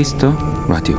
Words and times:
키스 0.00 0.21
더 0.21 0.34
라디오 0.66 0.96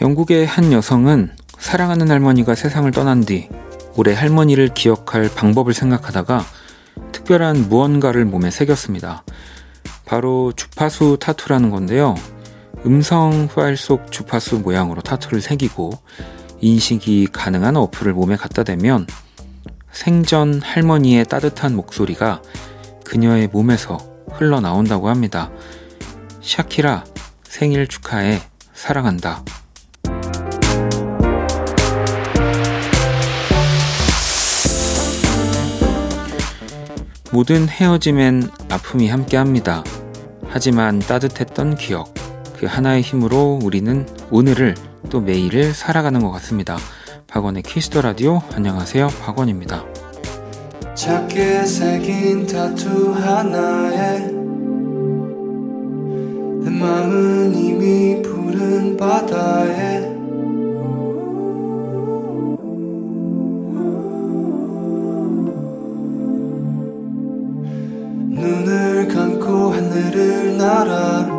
영국의 0.00 0.46
한 0.46 0.72
여성은 0.72 1.30
사랑하는 1.58 2.10
할머니가 2.10 2.56
세상을 2.56 2.90
떠난 2.90 3.20
뒤 3.20 3.48
올해 3.94 4.12
할머니를 4.12 4.74
기억할 4.74 5.30
방법을 5.32 5.74
생각하다가 5.74 6.44
특별한 7.12 7.68
무언가를 7.68 8.24
몸에 8.24 8.50
새겼습니다. 8.50 9.22
바로 10.04 10.52
주파수 10.56 11.18
타투라는 11.20 11.70
건데요. 11.70 12.16
음성 12.84 13.46
파일 13.46 13.76
속 13.76 14.10
주파수 14.10 14.58
모양으로 14.58 15.02
타투를 15.02 15.40
새기고 15.40 15.92
인식이 16.60 17.28
가능한 17.30 17.76
어플을 17.76 18.12
몸에 18.12 18.34
갖다 18.34 18.64
대면 18.64 19.06
생전 19.92 20.62
할머니의 20.62 21.26
따뜻한 21.26 21.76
목소리가 21.76 22.42
그녀의 23.04 23.50
몸에서 23.52 23.98
흘러나온다고 24.32 25.08
합니다. 25.08 25.52
샤키라 26.42 27.04
생일 27.44 27.86
축하해 27.86 28.40
사랑한다. 28.74 29.44
모든 37.30 37.66
헤어짐엔 37.66 38.50
아픔이 38.68 39.08
함께 39.08 39.38
합니다. 39.38 39.82
하지만 40.48 40.98
따뜻했던 40.98 41.76
기억, 41.76 42.12
그 42.58 42.66
하나의 42.66 43.00
힘으로 43.00 43.58
우리는 43.62 44.06
오늘을 44.30 44.74
또 45.08 45.20
매일을 45.20 45.72
살아가는 45.72 46.20
것 46.20 46.30
같습니다. 46.32 46.76
박원의 47.28 47.62
키스 47.62 47.87
더 47.87 48.02
라디오 48.02 48.42
안녕하세요. 48.52 49.08
박원입니다. 49.22 49.84
마음은 56.82 57.54
이미 57.54 58.20
푸른 58.22 58.96
바다에. 58.96 60.00
눈을 68.30 69.06
감고 69.06 69.70
하늘을 69.70 70.56
날아 70.58 71.31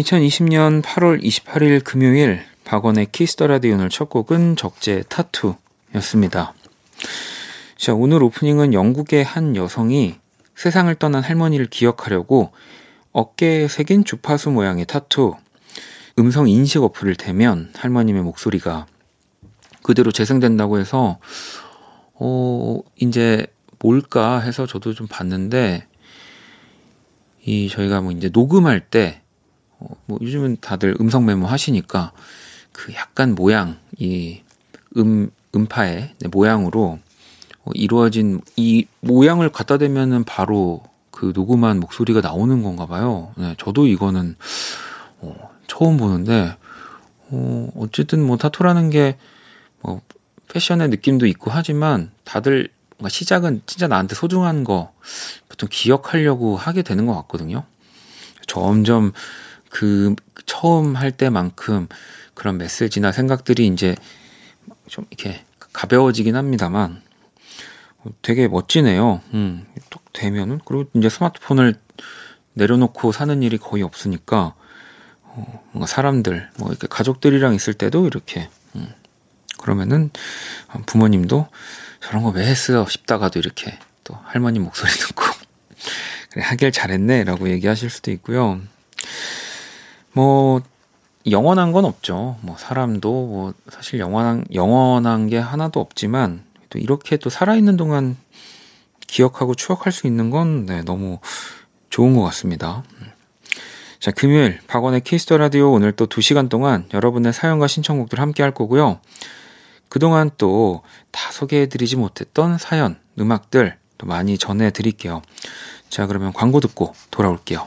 2020년 0.00 0.82
8월 0.82 1.22
28일 1.22 1.84
금요일 1.84 2.42
박원의 2.64 3.08
키스 3.12 3.33
더 3.33 3.46
라디오 3.46 3.74
오늘 3.74 3.90
첫 3.90 4.08
곡은 4.08 4.56
적재 4.56 5.02
타투였습니다. 5.08 6.54
자, 7.76 7.94
오늘 7.94 8.22
오프닝은 8.22 8.72
영국의 8.72 9.24
한 9.24 9.56
여성이 9.56 10.16
세상을 10.54 10.94
떠난 10.94 11.22
할머니를 11.22 11.66
기억하려고 11.66 12.52
어깨에 13.12 13.68
새긴 13.68 14.04
주파수 14.04 14.50
모양의 14.50 14.86
타투, 14.86 15.34
음성 16.18 16.48
인식 16.48 16.82
어플을 16.82 17.16
대면 17.16 17.70
할머님의 17.76 18.22
목소리가 18.22 18.86
그대로 19.82 20.12
재생된다고 20.12 20.78
해서, 20.78 21.18
어, 22.14 22.80
이제 22.96 23.46
뭘까 23.78 24.38
해서 24.40 24.66
저도 24.66 24.94
좀 24.94 25.06
봤는데, 25.08 25.86
이 27.44 27.68
저희가 27.68 28.02
뭐 28.02 28.12
이제 28.12 28.28
녹음할 28.30 28.80
때 28.80 29.19
어, 29.80 29.88
뭐 30.06 30.18
요즘은 30.20 30.58
다들 30.60 30.96
음성 31.00 31.26
메모 31.26 31.46
하시니까 31.46 32.12
그 32.72 32.94
약간 32.94 33.34
모양 33.34 33.78
이 33.98 34.42
음 34.96 35.30
음파의 35.54 36.14
네, 36.18 36.28
모양으로 36.28 36.98
어, 37.64 37.70
이루어진 37.74 38.40
이 38.56 38.86
모양을 39.00 39.50
갖다 39.50 39.78
대면은 39.78 40.24
바로 40.24 40.82
그 41.10 41.32
녹음한 41.34 41.80
목소리가 41.80 42.20
나오는 42.20 42.62
건가 42.62 42.86
봐요. 42.86 43.32
네, 43.36 43.54
저도 43.58 43.86
이거는 43.86 44.36
어, 45.20 45.50
처음 45.66 45.96
보는데 45.96 46.56
어, 47.30 47.68
어쨌든 47.76 48.24
뭐 48.26 48.36
타투라는 48.36 48.90
게 48.90 49.16
뭐 49.82 50.00
패션의 50.48 50.88
느낌도 50.88 51.26
있고 51.26 51.50
하지만 51.50 52.10
다들 52.24 52.68
뭔가 52.98 53.08
시작은 53.08 53.62
진짜 53.66 53.86
나한테 53.88 54.14
소중한 54.14 54.64
거 54.64 54.92
보통 55.48 55.68
기억하려고 55.70 56.56
하게 56.56 56.82
되는 56.82 57.06
것 57.06 57.14
같거든요. 57.14 57.64
점점 58.46 59.12
그 59.70 60.14
처음 60.44 60.94
할 60.96 61.10
때만큼 61.12 61.88
그런 62.34 62.58
메시지나 62.58 63.12
생각들이 63.12 63.66
이제 63.66 63.96
좀 64.88 65.06
이렇게 65.10 65.44
가벼워지긴 65.72 66.36
합니다만 66.36 67.02
되게 68.22 68.48
멋지네요. 68.48 69.22
음, 69.32 69.66
또 69.88 70.00
되면은 70.12 70.60
그리고 70.64 70.84
이제 70.94 71.08
스마트폰을 71.08 71.74
내려놓고 72.54 73.12
사는 73.12 73.42
일이 73.42 73.56
거의 73.56 73.82
없으니까 73.82 74.54
어, 75.22 75.64
뭔가 75.72 75.86
사람들 75.86 76.50
뭐 76.58 76.68
이렇게 76.70 76.86
가족들이랑 76.88 77.54
있을 77.54 77.74
때도 77.74 78.06
이렇게 78.06 78.48
음, 78.74 78.92
그러면은 79.58 80.10
부모님도 80.86 81.48
저런 82.00 82.22
거 82.22 82.30
왜 82.30 82.46
했어 82.46 82.86
싶다가도 82.86 83.38
이렇게 83.38 83.78
또 84.04 84.18
할머니 84.24 84.58
목소리 84.58 84.90
듣고 84.98 85.24
그래 86.30 86.42
하길 86.44 86.72
잘했네라고 86.72 87.50
얘기하실 87.50 87.90
수도 87.90 88.10
있고요. 88.12 88.60
뭐 90.12 90.60
영원한 91.26 91.72
건 91.72 91.84
없죠. 91.84 92.36
뭐 92.40 92.56
사람도 92.58 93.10
뭐 93.10 93.54
사실 93.68 94.00
영원한 94.00 94.44
영원한 94.52 95.28
게 95.28 95.38
하나도 95.38 95.80
없지만 95.80 96.44
또 96.70 96.78
이렇게 96.78 97.16
또 97.16 97.30
살아 97.30 97.56
있는 97.56 97.76
동안 97.76 98.16
기억하고 99.06 99.54
추억할 99.54 99.92
수 99.92 100.06
있는 100.06 100.30
건 100.30 100.66
네, 100.66 100.82
너무 100.82 101.18
좋은 101.90 102.14
것 102.14 102.22
같습니다. 102.22 102.84
자, 103.98 104.10
금요일 104.10 104.60
박원의 104.66 105.02
키스 105.02 105.23
더 105.23 105.36
라디오 105.36 105.72
오늘 105.72 105.92
또 105.92 106.06
2시간 106.06 106.48
동안 106.48 106.88
여러분의 106.94 107.32
사연과 107.32 107.66
신청곡들 107.66 108.18
함께 108.18 108.42
할 108.42 108.52
거고요. 108.52 109.00
그동안 109.88 110.30
또 110.38 110.82
다 111.10 111.32
소개해 111.32 111.66
드리지 111.68 111.96
못했던 111.96 112.58
사연, 112.58 112.98
음악들 113.18 113.76
또 113.98 114.06
많이 114.06 114.38
전해 114.38 114.70
드릴게요. 114.70 115.22
자, 115.88 116.06
그러면 116.06 116.32
광고 116.32 116.60
듣고 116.60 116.94
돌아올게요. 117.10 117.66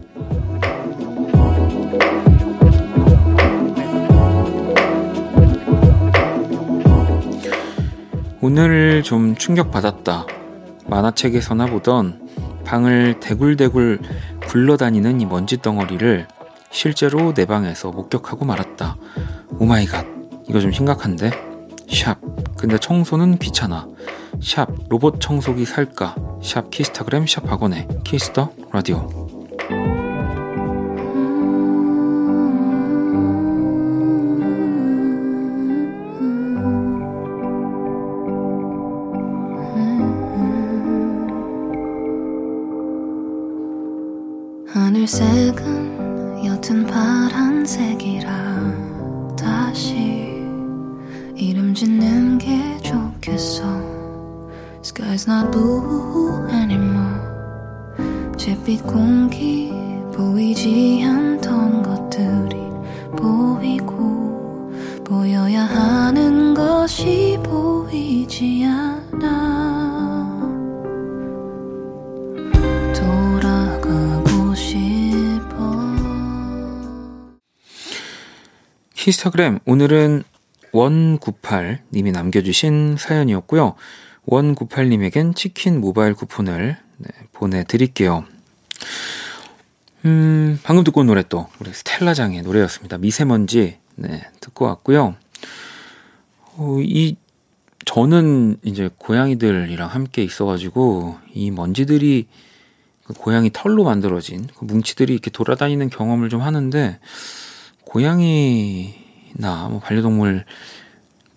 오늘 8.43 9.03
좀 9.03 9.35
충격받았다. 9.35 10.25
만화책에서나 10.87 11.67
보던 11.67 12.29
방을 12.65 13.19
대굴대굴 13.19 13.99
굴러다니는 14.47 15.21
이 15.21 15.25
먼지 15.27 15.61
덩어리를 15.61 16.27
실제로 16.71 17.35
내 17.35 17.45
방에서 17.45 17.91
목격하고 17.91 18.45
말았다. 18.45 18.97
Oh 19.59 19.71
my 19.71 19.83
god. 19.83 20.07
이거 20.49 20.59
좀 20.59 20.71
심각한데? 20.71 21.29
샵. 21.87 22.17
근데 22.57 22.79
청소는 22.79 23.37
귀찮아. 23.37 23.87
샵. 24.41 24.69
로봇 24.89 25.21
청소기 25.21 25.65
살까? 25.65 26.15
샵 26.41 26.71
키스타그램 26.71 27.27
샵 27.27 27.47
박원의 27.47 27.87
키스 28.03 28.32
더 28.32 28.49
라디오. 28.71 29.30
하늘색은 44.91 46.43
옅은 46.43 46.85
파란색이라 46.85 48.27
다시 49.39 49.95
이름 51.33 51.73
짓는 51.73 52.37
게 52.37 52.77
생각했어. 52.83 53.63
Sky's 54.83 55.29
not 55.29 55.49
blue 55.51 56.45
anymore. 56.49 57.21
잿빛 58.35 58.83
공기 58.83 59.71
보이지 60.13 61.05
않던 61.05 61.83
것들이 61.83 62.60
히스타그램 79.03 79.57
오늘은 79.65 80.21
원98님이 80.73 82.11
남겨주신 82.11 82.97
사연이었고요. 82.99 83.73
원98님에겐 84.27 85.35
치킨 85.35 85.81
모바일 85.81 86.13
쿠폰을 86.13 86.77
네, 86.97 87.09
보내드릴게요. 87.33 88.25
음, 90.05 90.59
방금 90.61 90.83
듣고 90.83 91.01
온 91.01 91.07
노래 91.07 91.23
또 91.27 91.47
우리 91.59 91.73
스텔라장의 91.73 92.43
노래였습니다. 92.43 92.99
미세먼지 92.99 93.79
네, 93.95 94.21
듣고 94.39 94.65
왔고요. 94.65 95.15
어, 96.57 96.77
이 96.81 97.15
저는 97.85 98.57
이제 98.61 98.91
고양이들이랑 98.99 99.89
함께 99.89 100.23
있어가지고 100.23 101.17
이 101.33 101.49
먼지들이 101.49 102.27
그 103.03 103.13
고양이 103.13 103.49
털로 103.51 103.83
만들어진 103.83 104.47
그 104.55 104.65
뭉치들이 104.65 105.11
이렇게 105.11 105.31
돌아다니는 105.31 105.89
경험을 105.89 106.29
좀 106.29 106.41
하는데 106.41 106.99
고양이나 107.91 109.67
뭐 109.69 109.81
반려동물 109.83 110.45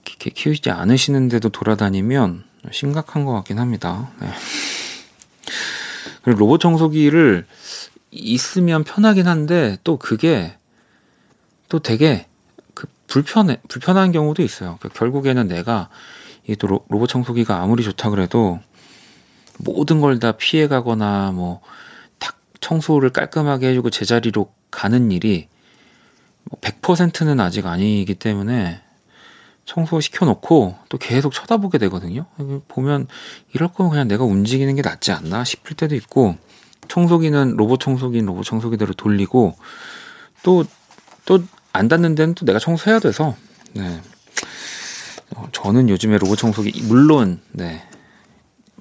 이렇게 0.06 0.30
키우지 0.30 0.70
않으시는데도 0.70 1.48
돌아다니면 1.48 2.44
심각한 2.70 3.24
것 3.24 3.32
같긴 3.32 3.58
합니다. 3.58 4.12
네. 4.20 4.28
그리고 6.22 6.38
로봇 6.38 6.60
청소기를 6.60 7.44
있으면 8.12 8.84
편하긴 8.84 9.26
한데 9.26 9.78
또 9.82 9.96
그게 9.96 10.56
또 11.68 11.80
되게 11.80 12.28
그 12.72 12.86
불편해 13.08 13.60
불편한 13.68 14.12
경우도 14.12 14.42
있어요. 14.42 14.76
그러니까 14.78 14.96
결국에는 14.96 15.48
내가 15.48 15.88
이또 16.48 16.84
로봇 16.88 17.08
청소기가 17.08 17.60
아무리 17.60 17.82
좋다 17.82 18.10
그래도 18.10 18.60
모든 19.58 20.00
걸 20.00 20.20
다 20.20 20.32
피해가거나 20.32 21.32
뭐 21.32 21.62
탁 22.20 22.36
청소를 22.60 23.10
깔끔하게 23.10 23.70
해주고 23.70 23.90
제자리로 23.90 24.52
가는 24.70 25.10
일이 25.10 25.48
100%는 26.60 27.36
뭐 27.36 27.44
아직 27.46 27.66
아니기 27.66 28.14
때문에 28.14 28.80
청소 29.64 30.00
시켜놓고 30.00 30.76
또 30.88 30.98
계속 30.98 31.32
쳐다보게 31.32 31.78
되거든요. 31.78 32.26
보면 32.68 33.08
이럴 33.54 33.68
거면 33.72 33.90
그냥 33.90 34.08
내가 34.08 34.24
움직이는 34.24 34.74
게 34.74 34.82
낫지 34.82 35.12
않나 35.12 35.44
싶을 35.44 35.76
때도 35.76 35.94
있고 35.94 36.36
청소기는 36.88 37.56
로봇 37.56 37.80
청소기는 37.80 38.26
로봇 38.26 38.44
청소기대로 38.44 38.92
돌리고 38.94 39.56
또 40.42 40.64
또 41.24 41.40
안 41.72 41.88
닿는 41.88 42.14
데는 42.14 42.34
또 42.34 42.46
내가 42.46 42.58
청소해야 42.60 43.00
돼서 43.00 43.36
네. 43.72 44.00
어, 45.34 45.48
저는 45.52 45.88
요즘에 45.88 46.18
로봇 46.18 46.38
청소기 46.38 46.82
물론 46.84 47.40
네 47.50 47.82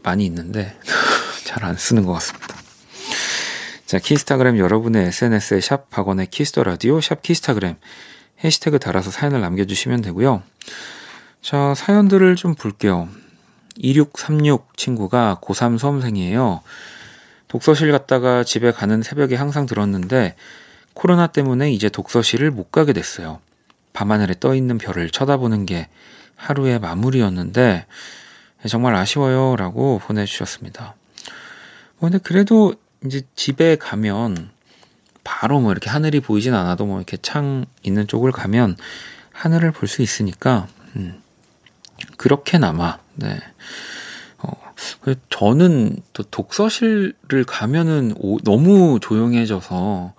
많이 0.04 0.25
있는데 0.25 0.77
잘 1.44 1.63
안 1.63 1.75
쓰는 1.75 2.06
것 2.06 2.13
같습니다. 2.13 2.56
자 3.94 4.00
키스타그램 4.00 4.57
여러분의 4.57 5.06
SNS에 5.06 5.62
샵 5.62 5.92
박원의 5.92 6.31
키스 6.31 6.51
더 6.51 6.63
라디오 6.63 7.00
샵 7.00 7.22
키스타그램 7.22 7.75
해시태그 8.44 8.80
달아서 8.80 9.12
사연을 9.12 9.40
남겨주시면 9.40 10.01
되고요. 10.01 10.42
자 11.44 11.75
사연들을 11.75 12.36
좀 12.36 12.56
볼게요. 12.56 13.07
2636 13.75 14.78
친구가 14.78 15.38
고3 15.44 15.78
수험생이에요. 15.78 16.63
독서실 17.48 17.92
갔다가 17.92 18.44
집에 18.44 18.72
가는 18.72 19.04
새벽에 19.04 19.36
항상 19.36 19.68
들었는데 19.68 20.38
코로나 20.95 21.28
때문에 21.28 21.72
이제 21.72 21.88
독서실을 21.88 22.50
못 22.50 22.72
가게 22.72 22.94
됐어요. 22.94 23.42
밤하늘에 23.94 24.34
떠 24.40 24.56
있는 24.56 24.80
별을 24.80 25.12
쳐다보는 25.12 25.68
게 25.68 25.88
하루의 26.36 26.80
마무리였는데 26.80 27.86
정말 28.68 28.95
아쉬워요 28.95 29.56
라고 29.56 30.00
보내주셨습니다. 30.00 30.95
뭐 32.00 32.10
근데 32.10 32.18
그래도 32.18 32.74
이제 33.06 33.22
집에 33.36 33.76
가면 33.76 34.50
바로 35.24 35.60
뭐 35.60 35.72
이렇게 35.72 35.90
하늘이 35.90 36.20
보이진 36.20 36.54
않아도 36.54 36.86
뭐 36.86 36.98
이렇게 36.98 37.18
창 37.18 37.66
있는 37.84 38.08
쪽을 38.08 38.32
가면 38.32 38.78
하늘을 39.32 39.72
볼 39.72 39.88
수 39.88 40.02
있으니까 40.02 40.68
음, 40.96 41.22
그렇게나마 42.18 43.00
네. 43.16 43.40
저는 45.30 45.98
또 46.14 46.24
독서실을 46.24 47.46
가면은 47.46 48.14
오, 48.18 48.40
너무 48.40 49.00
조용해져서 49.02 50.14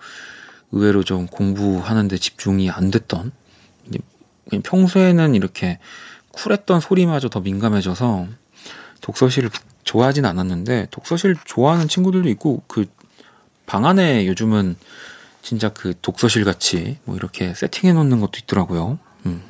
의외로 0.71 1.03
좀 1.03 1.27
공부하는데 1.27 2.17
집중이 2.17 2.69
안 2.69 2.91
됐던 2.91 3.31
평소에는 4.63 5.35
이렇게 5.35 5.79
쿨했던 6.31 6.79
소리마저 6.79 7.29
더 7.29 7.39
민감해져서 7.41 8.27
독서실을 9.01 9.49
좋아하진 9.85 10.25
않았는데 10.25 10.87
독서실 10.91 11.37
좋아하는 11.45 11.87
친구들도 11.87 12.27
있고 12.29 12.63
그 12.67 12.85
방 13.65 13.85
안에 13.85 14.27
요즘은 14.27 14.75
진짜 15.41 15.69
그 15.69 15.93
독서실 16.01 16.43
같이 16.43 16.97
뭐 17.03 17.15
이렇게 17.15 17.53
세팅해 17.53 17.93
놓는 17.93 18.19
것도 18.19 18.33
있더라고요. 18.43 18.99
음. 19.25 19.43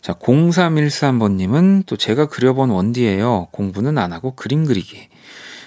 자, 0.00 0.14
0313번님은 0.14 1.84
또 1.86 1.96
제가 1.96 2.26
그려본 2.28 2.70
원디예요. 2.70 3.48
공부는 3.52 3.98
안 3.98 4.12
하고 4.12 4.34
그림 4.34 4.64
그리기. 4.64 5.08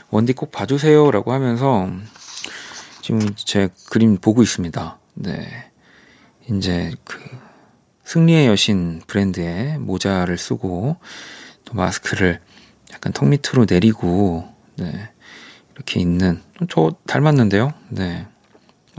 원디 0.09 0.33
꼭 0.33 0.51
봐주세요. 0.51 1.11
라고 1.11 1.31
하면서 1.31 1.89
지금 3.01 3.33
제 3.35 3.69
그림 3.89 4.17
보고 4.17 4.41
있습니다. 4.41 4.99
네. 5.15 5.71
이제 6.49 6.91
그 7.03 7.19
승리의 8.05 8.47
여신 8.47 9.01
브랜드의 9.07 9.77
모자를 9.79 10.37
쓰고 10.37 10.97
또 11.65 11.73
마스크를 11.73 12.41
약간 12.93 13.13
턱 13.13 13.27
밑으로 13.27 13.65
내리고 13.69 14.47
네. 14.75 15.09
이렇게 15.75 15.99
있는 15.99 16.41
저 16.69 16.93
닮았는데요. 17.07 17.73
네. 17.89 18.27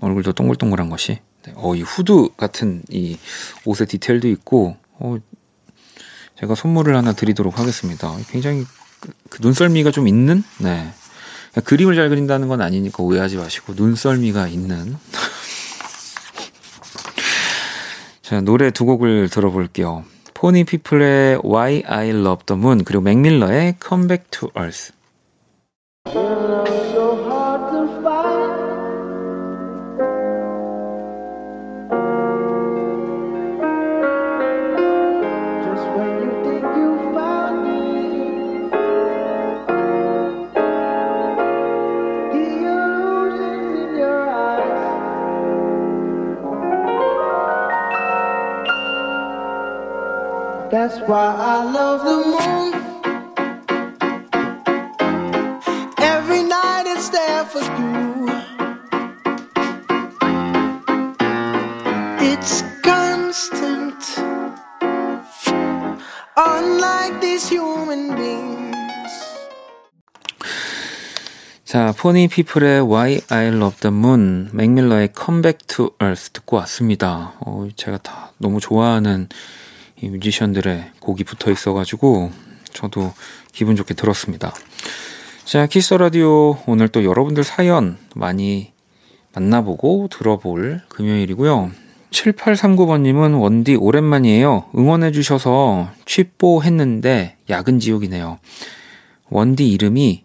얼굴도 0.01 0.33
동글동글한 0.33 0.91
것이. 0.91 1.21
네. 1.45 1.53
어, 1.57 1.75
이 1.75 1.83
후드 1.83 2.31
같은 2.37 2.83
이 2.91 3.19
옷의 3.65 3.87
디테일도 3.87 4.29
있고 4.29 4.77
어, 4.99 5.17
제가 6.39 6.55
선물을 6.55 6.95
하나 6.97 7.13
드리도록 7.13 7.59
하겠습니다. 7.59 8.15
굉장히 8.31 8.65
그, 9.01 9.13
그 9.29 9.39
눈썰미가 9.43 9.91
좀 9.91 10.09
있는, 10.09 10.43
네. 10.59 10.93
그림을 11.65 11.95
잘 11.95 12.09
그린다는 12.09 12.49
건 12.49 12.61
아니니까 12.61 13.03
오해하지 13.03 13.37
마시고, 13.37 13.75
눈썰미가 13.75 14.49
있는. 14.49 14.97
자, 18.23 18.41
노래 18.41 18.71
두 18.71 18.87
곡을 18.87 19.29
들어볼게요. 19.29 20.05
포니 20.45 20.65
피플의 20.65 21.41
Why 21.43 21.85
I 21.87 22.11
Love 22.11 22.45
the 22.45 22.61
Moon, 22.61 22.85
그리고 22.85 23.01
맥밀러의 23.01 23.77
Come 23.83 24.07
Back 24.09 24.27
to 24.31 24.51
Earth. 24.55 24.93
That's 50.75 50.99
why 51.07 51.31
I 51.39 51.63
love 51.71 52.03
the 52.03 52.19
moon. 52.35 52.75
Every 56.03 56.43
night 56.43 56.83
it's 56.89 57.11
there 57.11 57.45
for 57.45 57.63
you. 57.79 58.27
It's 62.19 62.65
constant. 62.83 64.03
Unlike 66.37 67.21
these 67.21 67.49
human 67.49 68.17
beings. 68.17 69.15
자, 71.65 71.95
포니 71.97 72.27
피플의 72.27 72.81
Why 72.81 73.21
I 73.31 73.47
Love 73.47 73.77
the 73.79 73.95
Moon, 73.95 74.51
맥밀러의 74.53 75.11
Come 75.17 75.41
Back 75.41 75.69
to 75.69 75.91
Earth 76.03 76.33
듣고 76.33 76.57
왔습니다. 76.57 77.35
어, 77.39 77.69
제가 77.77 77.99
다 77.99 78.33
너무 78.39 78.59
좋아하는 78.59 79.29
이 80.01 80.09
뮤지션들의 80.09 80.93
곡이 81.01 81.25
붙어 81.25 81.51
있어가지고 81.51 82.31
저도 82.73 83.13
기분 83.53 83.77
좋게 83.77 83.95
들었습니다. 83.95 84.53
자, 85.45 85.67
키스 85.67 85.95
라디오 85.95 86.59
오늘 86.67 86.89
또 86.89 87.05
여러분들 87.05 87.45
사연 87.45 87.99
많이 88.15 88.73
만나보고 89.35 90.09
들어볼 90.11 90.83
금요일이고요. 90.89 91.71
7839번님은 92.11 93.41
원디 93.41 93.75
오랜만이에요. 93.75 94.71
응원해주셔서 94.77 95.91
취뽀 96.07 96.63
했는데 96.63 97.37
야근 97.51 97.81
지옥이네요. 97.81 98.39
원디 99.31 99.69
이름이 99.69 100.25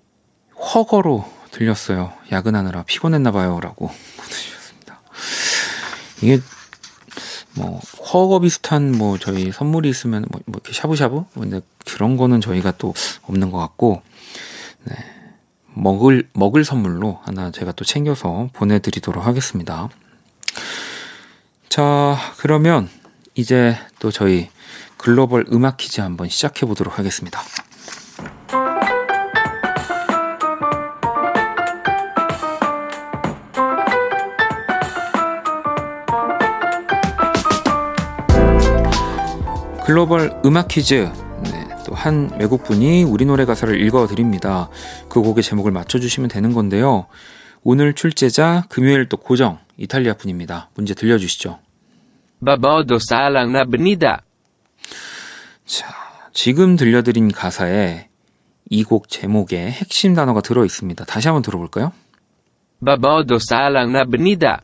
허거로 0.56 1.26
들렸어요. 1.52 2.14
야근하느라 2.32 2.84
피곤했나봐요. 2.84 3.60
라고 3.60 3.90
보내주셨습니다. 4.18 5.02
이게 6.22 6.40
뭐 7.56 7.80
허거 7.80 8.40
비슷한 8.40 8.92
뭐 8.92 9.18
저희 9.18 9.52
선물이 9.52 9.90
있으면 9.90 10.26
뭐, 10.30 10.42
뭐 10.46 10.62
이렇게 10.64 10.74
샤브샤브 10.74 11.26
근데 11.34 11.62
그런 11.86 12.18
거는 12.18 12.42
저희가 12.42 12.74
또 12.78 12.94
없는 13.24 13.52
것 13.52 13.58
같고 13.58 14.02
네. 14.86 14.96
먹을 15.74 16.28
먹을 16.34 16.64
선물로 16.66 17.20
하나 17.24 17.52
제가 17.52 17.72
또 17.72 17.86
챙겨서 17.86 18.50
보내드리도록 18.54 19.26
하겠습니다. 19.26 19.90
자 21.70 22.18
그러면 22.38 22.90
이제 23.36 23.78
또 24.00 24.12
저희 24.12 24.50
글로벌 24.98 25.46
음악 25.52 25.78
퀴즈 25.78 26.02
한번 26.02 26.28
시작해 26.30 26.66
보도록 26.66 27.00
하겠습니다. 27.00 27.40
글로벌 39.90 40.40
음악 40.46 40.68
퀴즈. 40.68 41.12
네, 41.46 41.68
또 41.84 41.96
한 41.96 42.30
외국분이 42.40 43.02
우리 43.02 43.26
노래 43.26 43.44
가사를 43.44 43.82
읽어 43.82 44.06
드립니다. 44.06 44.70
그 45.10 45.20
곡의 45.20 45.42
제목을 45.42 45.72
맞춰주시면 45.72 46.30
되는 46.30 46.54
건데요. 46.54 47.08
오늘 47.64 47.96
출제자 47.96 48.66
금요일 48.70 49.10
또 49.10 49.18
고정 49.18 49.58
이탈리아 49.78 50.14
분입니다. 50.14 50.70
문제 50.76 50.94
들려주시죠. 50.94 51.58
Salang 53.02 53.52
na 53.52 53.66
benida. 53.66 54.18
자, 55.66 55.88
지금 56.34 56.76
들려드린 56.76 57.32
가사에 57.32 58.10
이 58.70 58.84
곡 58.84 59.10
제목에 59.10 59.72
핵심 59.72 60.14
단어가 60.14 60.42
들어 60.42 60.66
있습니다. 60.66 61.04
다시 61.06 61.30
한번 61.30 61.42
들어볼까요? 61.42 61.94
Salang 62.86 63.90
na 63.90 64.06
benida. 64.06 64.58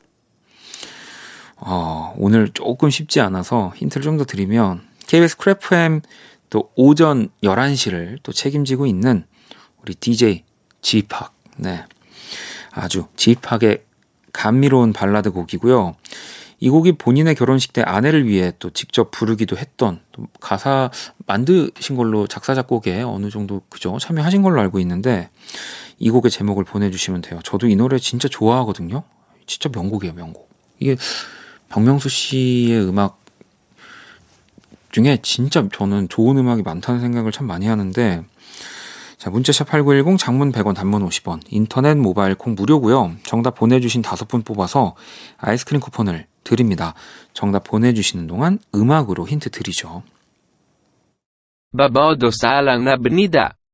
어, 1.57 2.13
오늘 2.19 2.49
조금 2.49 2.91
쉽지 2.91 3.21
않아서 3.21 3.73
힌트를 3.75 4.03
좀 4.03 4.17
더 4.19 4.23
드리면 4.25 4.93
KBS 5.07 5.37
Cool 5.37 5.80
FM 5.80 6.01
또 6.49 6.71
오전 6.75 7.29
11시를 7.43 8.19
또 8.23 8.31
책임지고 8.31 8.85
있는 8.85 9.25
우리 9.81 9.95
DJ 9.95 10.43
지팍. 10.81 11.33
네. 11.57 11.85
아주 12.71 13.07
지팍의 13.15 13.83
감미로운 14.33 14.93
발라드 14.93 15.31
곡이고요. 15.31 15.95
이 16.59 16.69
곡이 16.69 16.93
본인의 16.93 17.35
결혼식 17.35 17.73
때 17.73 17.81
아내를 17.81 18.27
위해 18.27 18.53
또 18.59 18.69
직접 18.69 19.11
부르기도 19.11 19.57
했던 19.57 20.01
또 20.11 20.27
가사 20.39 20.89
만드신 21.25 21.95
걸로 21.95 22.27
작사 22.27 22.55
작곡에 22.55 23.01
어느 23.01 23.29
정도 23.29 23.61
그죠 23.69 23.97
참여하신 23.99 24.41
걸로 24.41 24.61
알고 24.61 24.79
있는데 24.79 25.29
이 25.99 26.09
곡의 26.09 26.31
제목을 26.31 26.63
보내주시면 26.63 27.21
돼요. 27.21 27.39
저도 27.43 27.67
이 27.67 27.75
노래 27.75 27.99
진짜 27.99 28.27
좋아하거든요. 28.27 29.03
진짜 29.45 29.69
명곡이에요, 29.73 30.13
명곡. 30.13 30.49
이게 30.79 30.95
박명수 31.69 32.09
씨의 32.09 32.87
음악 32.87 33.24
중에 34.95 35.19
진짜 35.21 35.67
저는 35.73 36.07
좋은 36.07 36.37
음악이 36.37 36.61
많다는 36.61 37.01
생각을 37.01 37.33
참 37.33 37.47
많이 37.47 37.67
하는데 37.67 38.23
자, 39.17 39.29
문자샵 39.29 39.67
8910 39.67 40.17
장문 40.17 40.53
100원 40.53 40.73
단문 40.73 41.05
50원 41.05 41.41
인터넷 41.49 41.95
모바일 41.97 42.35
콩 42.35 42.55
무료고요. 42.55 43.11
정답 43.23 43.55
보내 43.55 43.81
주신 43.81 44.01
다섯 44.01 44.29
분 44.29 44.41
뽑아서 44.43 44.95
아이스크림 45.37 45.81
쿠폰을 45.81 46.27
드립니다. 46.45 46.93
정답 47.33 47.65
보내 47.65 47.93
주시는 47.93 48.27
동안 48.27 48.57
음악으로 48.73 49.27
힌트 49.27 49.49
드리죠. 49.49 50.03
Na 51.73 51.89
benida. 52.95 53.49
너무 53.49 53.64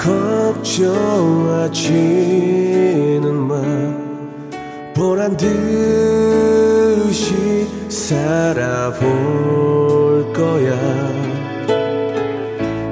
걱정하지는 0.00 0.88
마. 3.34 3.60
보란 4.94 5.36
듯이 5.36 5.54
살아볼 7.90 9.06
거야. 10.32 10.74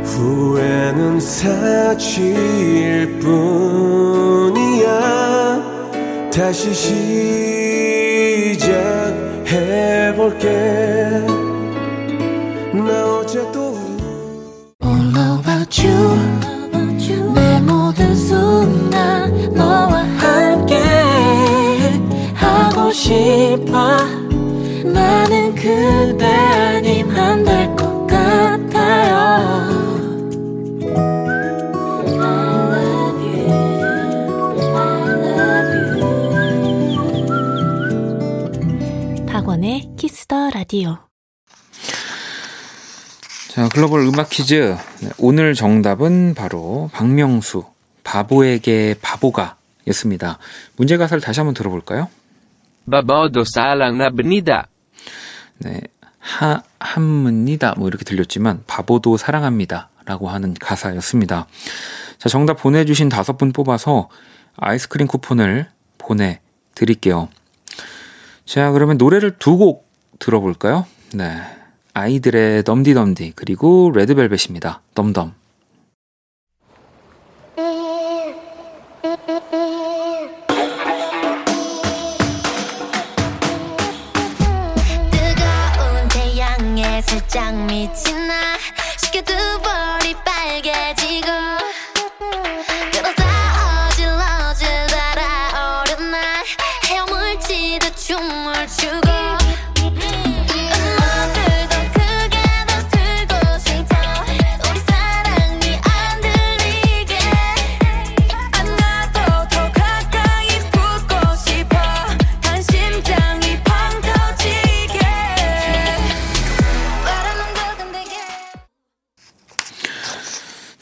후회는 0.05 1.19
사치일 1.19 2.37
뿐이야. 3.21 4.89
다시 6.31 6.75
시작해볼게 9.49 10.49
싶어 22.99 23.97
나는 24.85 25.55
그대 25.55 26.25
아님 26.27 27.09
안 27.11 27.45
될 27.45 27.77
것 27.77 28.07
같아요 28.09 29.69
박원의 39.27 39.91
키스 39.97 40.30
더 40.30 40.51
라디오. 40.51 40.99
자, 43.49 43.69
글로벌 43.69 44.01
음악 44.01 44.31
퀴즈. 44.31 44.77
네, 45.01 45.09
오늘 45.19 45.55
정답은 45.55 46.35
바로 46.35 46.91
박명수, 46.93 47.65
바보에게 48.05 48.97
바보가 49.01 49.57
였습니다. 49.89 50.39
문제 50.77 50.97
가사를 50.97 51.21
다시 51.21 51.41
한번 51.41 51.55
들어볼까요? 51.55 52.09
Salang 53.45 53.97
na 53.97 54.11
benida. 54.11 54.65
네, 55.59 55.81
하, 56.19 56.63
합니다. 56.81 57.75
뭐 57.77 57.89
이렇게 57.89 58.05
들렸지만, 58.05 58.63
바보도 58.67 59.17
사랑합니다. 59.17 59.91
라고 60.05 60.29
하는 60.31 60.55
가사였습니다. 60.55 61.47
자, 62.19 62.29
정답 62.29 62.55
보내주신 62.55 63.09
다섯 63.09 63.37
분 63.37 63.53
뽑아서 63.53 64.09
아이스크림 64.57 65.07
쿠폰을 65.07 65.69
보내드릴게요. 65.99 67.29
자, 68.47 68.71
그러면 68.73 68.97
노래를 68.97 69.39
두 69.39 69.59
곡 69.59 69.89
들어볼까요? 70.19 70.87
네. 71.15 71.41
아이들의 71.95 72.65
덤디덤디, 72.65 73.33
그리고 73.37 73.91
레드벨벳입니다. 73.95 74.81
덤덤. 74.95 75.35
태양에 87.39 87.39
살짝 87.39 87.55
미친 87.55 88.27
나 88.27 88.35
쉽게 88.97 89.23
두볼 89.23 89.98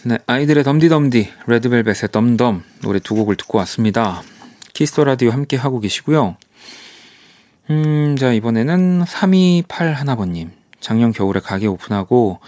네, 0.08 0.18
아이들의 0.28 0.62
덤디덤디, 0.62 1.32
레드벨벳의 1.48 2.12
덤덤 2.12 2.62
노래 2.82 3.00
두 3.00 3.16
곡을 3.16 3.34
듣고 3.34 3.58
왔습니다. 3.58 4.22
키스 4.72 4.91
더 4.91 5.02
라디오 5.02 5.32
함께 5.32 5.56
하고 5.56 5.80
계시고요. 5.80 6.36
음, 7.70 8.14
자, 8.16 8.32
이번에는 8.32 9.02
3281번님. 9.02 10.50
작년 10.78 11.10
겨울에 11.10 11.40
가게 11.40 11.66
오픈하고 11.66 12.38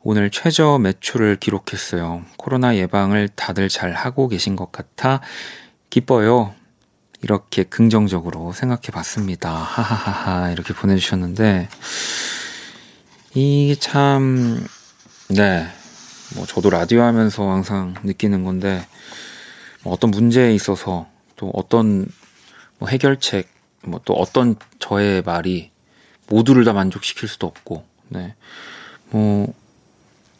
오늘 0.00 0.30
최저 0.32 0.78
매출을 0.78 1.36
기록했어요. 1.36 2.24
코로나 2.36 2.74
예방을 2.74 3.28
다들 3.36 3.68
잘 3.68 3.92
하고 3.92 4.26
계신 4.26 4.56
것 4.56 4.72
같아 4.72 5.20
기뻐요. 5.90 6.54
이렇게 7.22 7.62
긍정적으로 7.62 8.52
생각해 8.52 8.88
봤습니다. 8.92 9.54
하하하하 9.54 10.50
이렇게 10.50 10.74
보내주셨는데 10.74 11.68
이게 13.34 13.76
참 13.76 14.66
네. 15.28 15.68
뭐 16.34 16.46
저도 16.46 16.70
라디오 16.70 17.02
하면서 17.02 17.48
항상 17.50 17.94
느끼는 18.02 18.44
건데 18.44 18.86
뭐 19.82 19.92
어떤 19.92 20.10
문제에 20.10 20.54
있어서 20.54 21.08
또 21.36 21.50
어떤 21.54 22.06
뭐 22.78 22.88
해결책 22.88 23.48
뭐 23.84 24.00
또 24.04 24.14
어떤 24.14 24.56
저의 24.78 25.22
말이 25.22 25.70
모두를 26.28 26.64
다 26.64 26.72
만족시킬 26.72 27.28
수도 27.28 27.46
없고 27.46 27.84
네. 28.08 28.34
뭐 29.10 29.52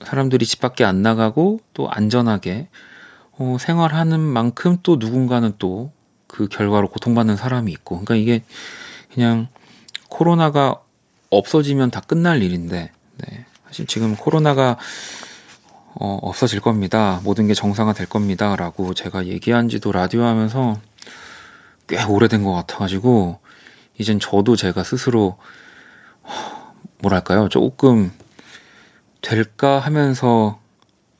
사람들이 0.04 0.46
집 0.46 0.60
밖에 0.60 0.84
안 0.84 1.02
나가고 1.02 1.60
또 1.74 1.90
안전하게 1.90 2.68
어, 3.32 3.56
생활하는 3.58 4.20
만큼 4.20 4.78
또 4.82 4.96
누군가는 4.96 5.52
또 5.58 5.92
그 6.30 6.46
결과로 6.46 6.88
고통받는 6.88 7.36
사람이 7.36 7.72
있고 7.72 8.00
그러니까 8.00 8.14
이게 8.14 8.44
그냥 9.12 9.48
코로나가 10.08 10.80
없어지면 11.30 11.90
다 11.90 12.00
끝날 12.00 12.42
일인데 12.42 12.92
네. 13.18 13.46
사실 13.66 13.86
지금 13.86 14.14
코로나가 14.14 14.78
어, 15.94 16.18
없어질 16.22 16.60
겁니다. 16.60 17.20
모든 17.24 17.46
게 17.46 17.54
정상화 17.54 17.92
될 17.92 18.08
겁니다. 18.08 18.56
라고 18.56 18.94
제가 18.94 19.26
얘기한 19.26 19.68
지도 19.68 19.92
라디오 19.92 20.24
하면서 20.24 20.80
꽤 21.88 22.02
오래된 22.02 22.44
것 22.44 22.52
같아가지고, 22.52 23.38
이젠 23.98 24.20
저도 24.20 24.56
제가 24.56 24.84
스스로, 24.84 25.36
어, 26.22 26.74
뭐랄까요. 26.98 27.48
조금 27.48 28.12
될까 29.20 29.78
하면서, 29.78 30.60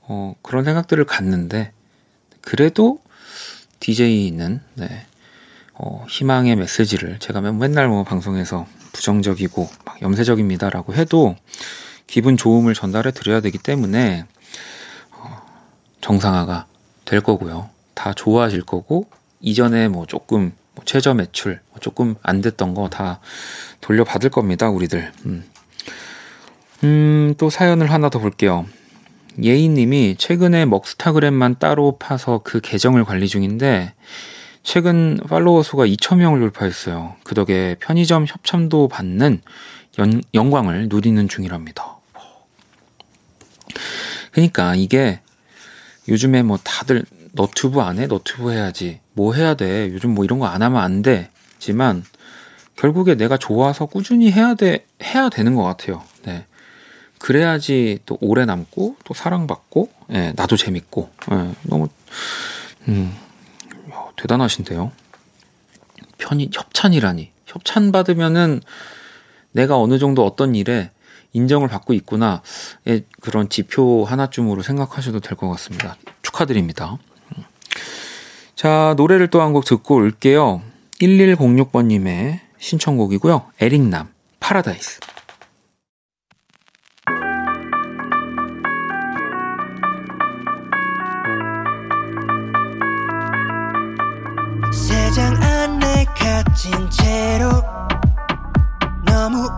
어, 0.02 0.34
그런 0.42 0.64
생각들을 0.64 1.04
갖는데, 1.04 1.72
그래도 2.40 3.00
DJ는, 3.80 4.60
네, 4.74 5.06
어, 5.74 6.04
희망의 6.08 6.56
메시지를 6.56 7.18
제가 7.18 7.40
맨날 7.40 7.88
뭐 7.88 8.04
방송에서 8.04 8.66
부정적이고 8.92 9.68
막 9.86 10.02
염세적입니다라고 10.02 10.94
해도 10.94 11.36
기분 12.06 12.36
좋음을 12.36 12.74
전달해 12.74 13.12
드려야 13.12 13.40
되기 13.40 13.56
때문에 13.56 14.26
정상화가 16.00 16.66
될 17.04 17.20
거고요. 17.20 17.68
다 17.94 18.12
좋아질 18.12 18.62
거고 18.62 19.06
이전에 19.40 19.88
뭐 19.88 20.06
조금 20.06 20.52
뭐 20.74 20.84
최저 20.84 21.14
매출 21.14 21.60
뭐 21.70 21.80
조금 21.80 22.14
안 22.22 22.40
됐던 22.40 22.74
거 22.74 22.88
다 22.88 23.20
돌려받을 23.80 24.30
겁니다. 24.30 24.68
우리들. 24.70 25.12
음. 25.26 25.44
음, 26.84 27.34
또 27.38 27.50
사연을 27.50 27.90
하나 27.90 28.08
더 28.08 28.18
볼게요. 28.18 28.66
예인님이 29.42 30.16
최근에 30.18 30.66
먹스타그램만 30.66 31.56
따로 31.58 31.96
파서 31.98 32.40
그 32.42 32.60
계정을 32.60 33.04
관리 33.04 33.28
중인데 33.28 33.94
최근 34.62 35.18
팔로워 35.28 35.62
수가 35.62 35.86
2,000명을 35.86 36.40
돌파했어요. 36.40 37.16
그 37.24 37.34
덕에 37.34 37.76
편의점 37.80 38.26
협찬도 38.26 38.88
받는 38.88 39.40
연, 39.98 40.22
영광을 40.34 40.88
누리는 40.88 41.28
중이랍니다. 41.28 41.98
그러니까 44.32 44.74
이게 44.74 45.20
요즘에 46.10 46.42
뭐 46.42 46.58
다들 46.62 47.04
너튜브 47.32 47.80
안 47.80 47.98
해? 47.98 48.06
너튜브 48.06 48.52
해야지. 48.52 49.00
뭐 49.12 49.32
해야 49.34 49.54
돼? 49.54 49.90
요즘 49.92 50.10
뭐 50.14 50.24
이런 50.24 50.38
거 50.38 50.46
안 50.46 50.62
하면 50.62 50.80
안 50.82 51.02
되지만 51.02 52.04
결국에 52.76 53.14
내가 53.14 53.36
좋아서 53.36 53.86
꾸준히 53.86 54.30
해야 54.32 54.54
돼 54.54 54.84
해야 55.02 55.28
되는 55.28 55.54
것 55.54 55.62
같아요. 55.62 56.02
네. 56.24 56.46
그래야지 57.18 57.98
또 58.06 58.16
오래 58.20 58.44
남고 58.46 58.96
또 59.04 59.14
사랑받고 59.14 59.90
예, 60.12 60.32
나도 60.36 60.56
재밌고 60.56 61.10
예, 61.32 61.50
너무 61.64 61.88
음, 62.88 63.14
야, 63.92 64.06
대단하신데요. 64.16 64.90
편이 66.18 66.50
협찬이라니 66.52 67.30
협찬 67.46 67.92
받으면은 67.92 68.60
내가 69.52 69.76
어느 69.78 69.98
정도 69.98 70.24
어떤 70.24 70.54
일에 70.54 70.90
인정을 71.32 71.68
받고 71.68 71.92
있구나의 71.94 73.04
그런 73.20 73.48
지표 73.48 74.04
하나쯤으로 74.04 74.62
생각하셔도 74.62 75.20
될 75.20 75.36
것 75.36 75.48
같습니다. 75.50 75.96
축하드립니다. 76.22 76.98
자, 78.56 78.94
노래를 78.96 79.28
또 79.28 79.40
한 79.40 79.52
곡 79.52 79.64
듣고 79.64 79.96
올게요. 79.96 80.62
1106번님의 81.00 82.40
신청곡이고요. 82.58 83.46
에릭남, 83.60 84.08
파라다이스. 84.38 85.00
세장 94.72 95.34
안에 95.42 96.04
갇힌 96.16 96.72
채로 96.90 97.50
너무 99.04 99.48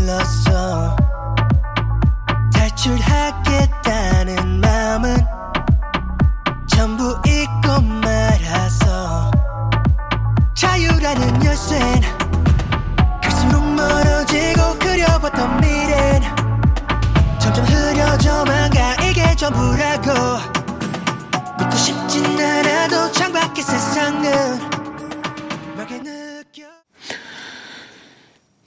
오래 0.00 0.06
흘렀어. 0.06 0.96
탈출하겠다는 2.52 4.39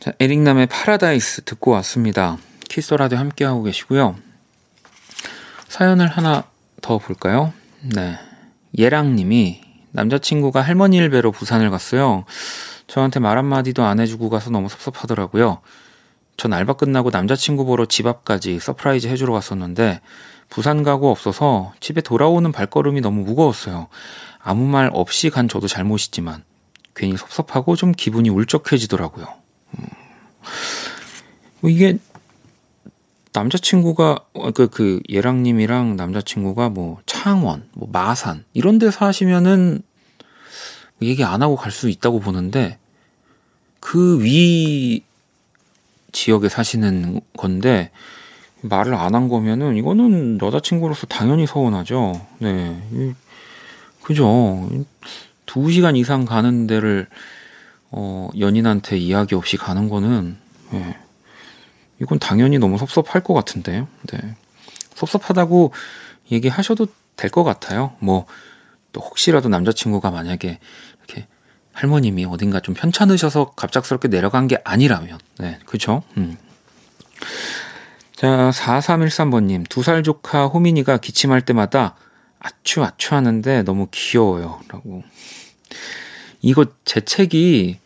자, 0.03 0.11
에릭남의 0.19 0.67
파라다이스 0.67 1.43
듣고 1.43 1.71
왔습니다. 1.71 2.37
키스 2.67 2.86
더 2.86 2.98
라디오 2.98 3.17
함께하고 3.19 3.63
계시고요. 3.63 4.17
사연을 5.69 6.07
하나 6.07 6.43
더 6.81 6.97
볼까요? 6.97 7.53
네. 7.79 8.19
예랑님이 8.77 9.61
남자친구가 9.91 10.59
할머니를 10.59 11.09
뵈러 11.09 11.31
부산을 11.31 11.69
갔어요. 11.69 12.25
저한테 12.87 13.21
말 13.21 13.37
한마디도 13.37 13.85
안 13.85 14.01
해주고 14.01 14.29
가서 14.29 14.49
너무 14.49 14.67
섭섭하더라고요. 14.67 15.61
전 16.35 16.51
알바 16.51 16.73
끝나고 16.73 17.09
남자친구 17.09 17.63
보러 17.63 17.85
집 17.85 18.05
앞까지 18.05 18.59
surprise 18.59 19.07
해주러 19.07 19.31
갔었는데 19.31 20.01
부산 20.49 20.83
가고 20.83 21.11
없어서 21.11 21.71
집에 21.79 22.01
돌아오는 22.01 22.51
발걸음이 22.51 22.99
너무 22.99 23.23
무거웠어요. 23.23 23.87
아무 24.39 24.67
말 24.67 24.89
없이 24.91 25.29
간 25.29 25.47
저도 25.47 25.69
잘못이지만 25.69 26.43
괜히 26.93 27.15
섭섭하고 27.15 27.77
좀 27.77 27.93
기분이 27.93 28.27
울적해지더라고요. 28.27 29.42
음. 30.43 31.57
뭐 31.61 31.69
이게 31.71 31.97
남자친구가 33.33 34.19
어, 34.33 34.51
그, 34.51 34.67
그 34.67 34.99
예랑님이랑 35.09 35.95
남자친구가 35.95 36.69
뭐 36.69 36.99
창원, 37.05 37.67
뭐 37.73 37.89
마산 37.91 38.43
이런 38.53 38.77
데 38.79 38.91
사시면은 38.91 39.81
얘기 41.01 41.23
안 41.23 41.41
하고 41.41 41.55
갈 41.55 41.71
수 41.71 41.89
있다고 41.89 42.19
보는데 42.19 42.77
그 43.79 44.19
위 44.21 45.03
지역에 46.11 46.47
사시는 46.47 47.21
건데 47.35 47.89
말을 48.61 48.93
안 48.93 49.15
한 49.15 49.27
거면은 49.29 49.75
이거는 49.77 50.39
여자친구로서 50.41 51.07
당연히 51.07 51.47
서운하죠. 51.47 52.25
네. 52.39 52.81
이- 52.93 53.13
그죠. 54.03 54.69
두 55.45 55.71
시간 55.71 55.95
이상 55.95 56.23
가는 56.25 56.67
데를 56.67 57.07
어, 57.95 58.29
연인한테 58.39 58.97
이야기 58.97 59.35
없이 59.35 59.55
가는 59.57 59.87
거는 59.89 60.37
예. 60.73 60.97
이건 62.01 62.17
당연히 62.19 62.57
너무 62.57 62.77
섭섭할 62.77 63.23
것 63.23 63.33
같은데. 63.33 63.85
네. 64.11 64.35
섭섭하다고 64.95 65.71
얘기하셔도 66.31 66.87
될 67.15 67.29
것 67.29 67.43
같아요. 67.43 67.95
뭐 67.99 68.25
또 68.93 69.01
혹시라도 69.01 69.49
남자친구가 69.49 70.11
만약에 70.11 70.59
이렇게 70.99 71.27
할머님이 71.73 72.25
어딘가 72.25 72.59
좀 72.59 72.75
편찮으셔서 72.75 73.53
갑작스럽게 73.55 74.07
내려간 74.07 74.47
게 74.47 74.59
아니라면, 74.63 75.17
네, 75.39 75.57
그쵸? 75.65 76.03
음. 76.15 76.37
자, 78.15 78.51
4313번님, 78.53 79.67
두 79.67 79.81
살 79.81 80.03
조카 80.03 80.45
호민이가 80.45 80.97
기침할 80.97 81.41
때마다 81.41 81.95
아추, 82.39 82.83
아추 82.83 83.15
하는데 83.15 83.63
너무 83.63 83.87
귀여워요. 83.89 84.61
라고. 84.67 85.03
이거 86.41 86.65
재채기 86.85 87.79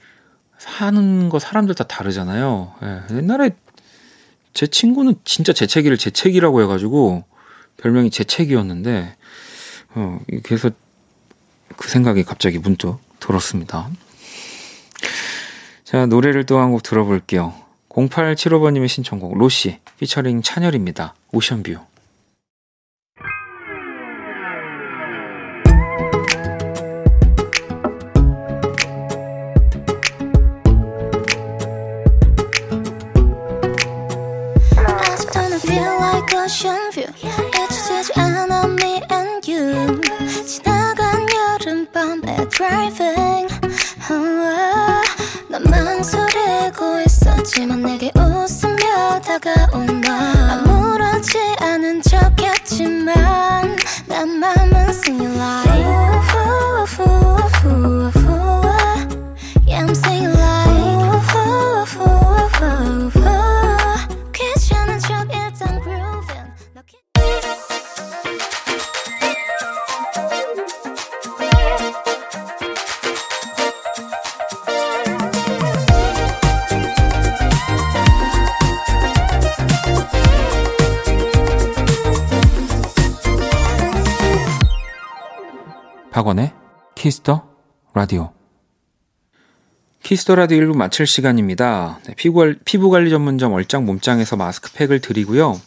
하는 0.66 1.30
거 1.30 1.40
사람들 1.40 1.76
다 1.76 1.84
다르잖아요. 1.86 2.74
예, 2.84 3.16
옛날에 3.18 3.52
제 4.54 4.66
친구는 4.68 5.16
진짜 5.24 5.54
재채기를 5.54 5.98
재채기라고 5.98 6.62
해가지고 6.64 7.24
별명이 7.78 8.10
재채기였는데, 8.10 9.16
어, 9.96 10.20
그래서 10.44 10.72
그 11.76 11.90
생각이 11.90 12.24
갑자기 12.24 12.58
문득 12.58 12.98
들었습니다. 13.20 13.90
자, 15.84 16.06
노래를 16.06 16.46
또 16.46 16.58
한 16.60 16.72
곡 16.72 16.84
들어볼게요. 16.84 17.54
0875번님의 17.90 18.88
신청곡, 18.88 19.38
로시, 19.38 19.80
피처링 20.00 20.42
찬열입니다. 20.42 21.16
오션뷰. 21.32 21.78
키스 87.08 87.33
더 87.33 87.48
라디오. 87.94 88.34
키스 90.04 90.24
더 90.24 90.36
라디오 90.36 90.60
1부 90.60 90.76
마칠 90.76 91.08
시간입니다. 91.08 92.02
네, 92.04 92.14
피부관리, 92.16 92.56
피부 92.66 92.90
관리 92.90 93.10
전문점 93.10 93.54
얼짱 93.54 93.86
몸짱에서 93.86 94.36
마스크팩을 94.36 95.00
드리고요. 95.00 95.58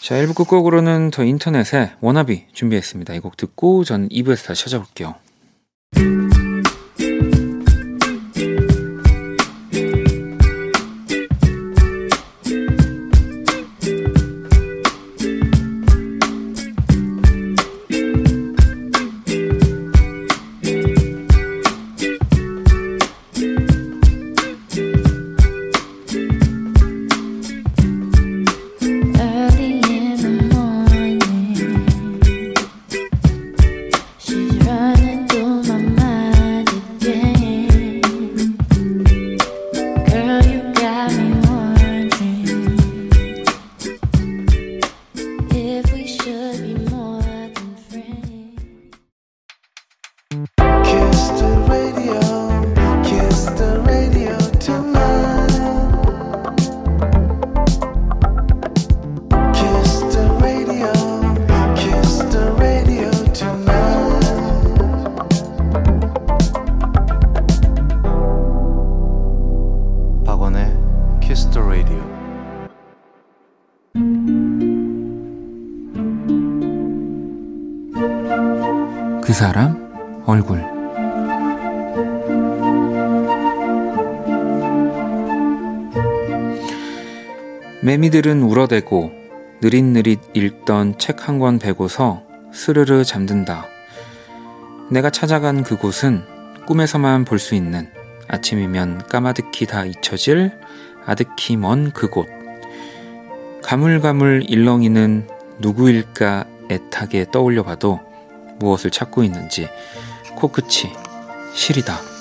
자, 0.00 0.14
1부 0.14 0.34
끝곡으로는 0.34 1.10
더 1.10 1.24
인터넷의 1.24 1.92
Wanna 2.00 2.33
Be 2.33 2.46
준비했습니다. 2.54 3.12
이 3.12 3.20
곡 3.20 3.36
듣고 3.36 3.84
전 3.84 4.08
2부에서 4.08 4.46
다시 4.46 4.64
찾아올게요. 4.64 5.16
매미들은 87.86 88.42
울어대고 88.42 89.12
느릿느릿 89.62 90.18
읽던 90.34 90.98
책 90.98 91.28
한 91.28 91.38
권 91.38 91.60
베고서 91.60 92.24
스르르 92.52 93.04
잠든다. 93.04 93.66
내가 94.90 95.08
찾아간 95.10 95.62
그곳은 95.62 96.24
꿈에서만 96.66 97.24
볼 97.24 97.38
수 97.38 97.54
있는 97.54 97.88
아침이면 98.26 99.06
까마득히 99.06 99.66
다 99.66 99.84
잊혀질 99.84 100.50
아득히 101.04 101.56
먼 101.56 101.92
그곳. 101.92 102.26
가물가물 103.62 104.46
일렁이는 104.48 105.28
누구일까 105.60 106.44
애타게 106.68 107.26
떠올려 107.30 107.62
봐도 107.62 108.00
무엇을 108.58 108.90
찾고 108.90 109.22
있는지 109.22 109.68
코끝이 110.34 110.92
시리다. 111.54 112.15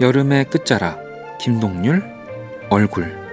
여름의 0.00 0.44
끝자락 0.50 1.38
김동률 1.38 2.02
얼굴 2.68 3.25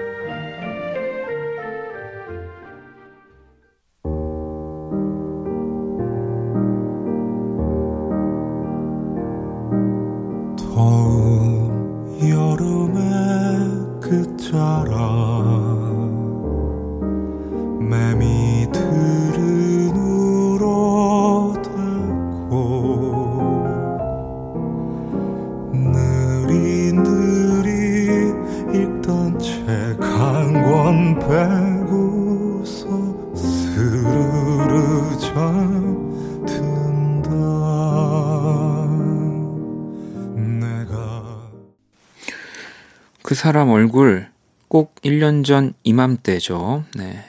그 43.34 43.36
사람 43.36 43.72
얼굴 43.72 44.30
꼭 44.68 44.94
1년 45.02 45.44
전 45.44 45.74
이맘때죠. 45.82 46.86
네. 46.94 47.26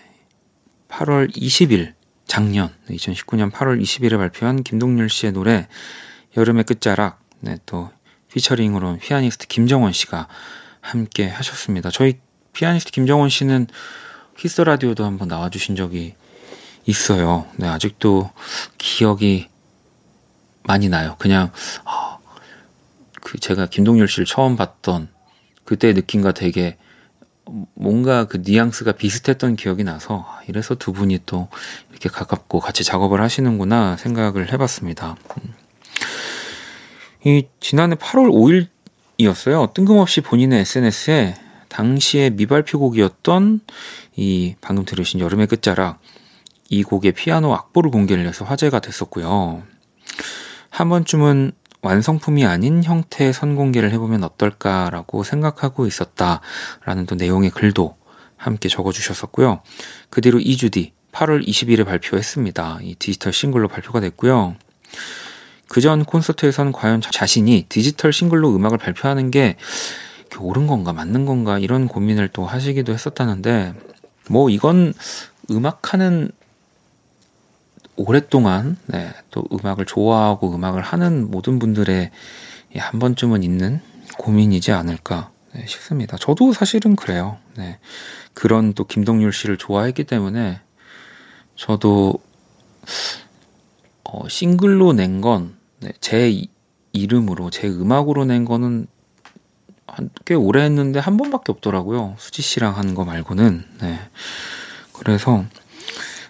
8월 0.91 1.35
20일 1.35 1.95
작년 2.27 2.69
2019년 2.91 3.51
8월 3.51 3.81
20일에 3.81 4.19
발표한 4.19 4.63
김동률 4.63 5.09
씨의 5.09 5.33
노래 5.33 5.67
여름의 6.37 6.65
끝자락 6.65 7.23
네, 7.41 7.57
또 7.65 7.91
피처링으로 8.31 8.99
피아니스트 8.99 9.47
김정원 9.47 9.95
씨가 9.95 10.29
함께 10.83 11.27
하셨습니다. 11.27 11.89
저희 11.91 12.19
피아니스트 12.53 12.93
김정원 12.93 13.31
씨는 13.31 13.69
Kiss 14.37 14.61
the 14.61 14.74
Radio도 14.74 15.07
한번 15.07 15.29
나와 15.29 15.49
주신 15.49 15.75
적이 15.75 16.17
있어요. 16.85 17.47
네, 17.57 17.67
아직도 17.67 18.31
기억이 18.77 19.49
많이 20.65 20.91
나요. 20.91 21.17
그냥 21.19 21.51
아, 21.87 22.19
그 23.23 23.41
제가 23.41 23.69
김동률 23.69 24.07
씨를 24.07 24.27
처음 24.27 24.57
봤던 24.57 25.14
그때의 25.65 25.95
느낌과 25.95 26.33
되게 26.33 26.77
뭔가 27.75 28.25
그 28.25 28.39
뉘앙스가 28.45 28.93
비슷했던 28.93 29.57
기억이 29.57 29.85
나서 29.85 30.27
아, 30.29 30.41
이래서 30.49 30.75
두 30.75 30.93
분이 30.93 31.21
또 31.27 31.49
이렇게 31.91 32.09
가깝고 32.09 32.61
같이 32.61 32.85
작업을 32.85 33.21
하시는구나 33.21 33.97
생각을 33.97 34.53
해봤습니다. 34.53 35.17
음. 35.39 35.55
이 37.25 37.47
지난해 37.61 37.97
8월 37.97 38.69
5일이었어요. 39.19 39.73
뜬금없이 39.73 40.21
본인의 40.21 40.61
SNS에 40.61 41.35
당시의 41.69 42.31
미발표곡이었던 42.31 43.61
이 44.17 44.55
방금 44.61 44.85
들으신 44.85 45.21
여름의 45.21 45.47
끝자락 45.47 46.01
이 46.69 46.83
곡의 46.83 47.13
피아노 47.13 47.55
악보를 47.55 47.91
공개를 47.91 48.27
해서 48.27 48.45
화제가 48.45 48.81
됐었고요. 48.81 49.63
한 50.71 50.89
번쯤은 50.89 51.53
완성품이 51.85 52.47
아닌 52.47 52.83
형태의 52.83 53.33
선공개를 53.33 53.93
해보면 53.93 54.25
어떨까라고 54.25 55.23
생각하고 55.23 55.87
있었다라는 55.87 57.07
또 57.07 57.15
내용의 57.15 57.51
글도 57.51 57.97
함께 58.37 58.69
적어주셨었고요. 58.69 59.61
그 60.11 60.21
뒤로 60.21 60.39
2주 60.39 60.73
뒤 60.73 60.93
8월 61.13 61.47
20일에 61.47 61.85
발표했습니다. 61.85 62.81
이 62.83 62.95
디지털 62.97 63.33
싱글로 63.33 63.69
발표가 63.69 64.01
됐고요. 64.01 64.57
그 65.69 65.81
전 65.81 66.05
콘서트에선 66.05 66.73
과연 66.73 67.01
자- 67.01 67.11
자신이 67.13 67.67
디지털 67.69 68.13
싱글로 68.13 68.55
음악을 68.55 68.79
발표하는 68.79 69.31
게 69.31 69.57
옳은 70.39 70.67
건가 70.67 70.93
맞는 70.93 71.27
건가 71.27 71.59
이런 71.59 71.87
고민을 71.89 72.29
또 72.29 72.45
하시기도 72.47 72.93
했었다는데 72.93 73.75
뭐 74.29 74.51
이건 74.51 74.93
음악하는 75.51 76.31
오랫동안 77.97 78.77
네, 78.87 79.13
또 79.31 79.45
음악을 79.53 79.87
좋아하고 79.87 80.55
음악을 80.55 80.83
하는 80.83 81.31
모든 81.31 81.59
분들의 81.59 82.11
예, 82.75 82.79
한 82.79 82.99
번쯤은 82.99 83.43
있는 83.43 83.81
고민이지 84.19 84.73
않을까 84.73 85.31
네, 85.53 85.65
싶습니다. 85.67 86.17
저도 86.17 86.53
사실은 86.53 86.97
그래요. 86.97 87.39
네. 87.57 87.79
그런 88.33 88.73
또 88.75 88.85
김동률 88.85 89.33
씨를 89.33 89.57
좋아했기 89.57 90.05
때문에 90.05 90.61
저도 91.57 92.15
어, 94.05 94.29
싱글로 94.29 94.93
낸 94.93 95.21
건 95.21 95.55
제 96.01 96.43
이름으로 96.93 97.51
제 97.51 97.69
음악으로 97.69 98.25
낸 98.25 98.45
거는 98.47 98.87
한, 99.87 100.11
꽤 100.25 100.35
오래 100.35 100.63
했는데 100.65 100.99
한 100.99 101.17
번밖에 101.19 101.53
없더라고요. 101.53 102.15
수지 102.19 102.41
씨랑 102.41 102.79
한 102.79 102.95
거 102.95 103.05
말고는. 103.05 103.65
네. 103.83 104.01
그래서 104.95 105.45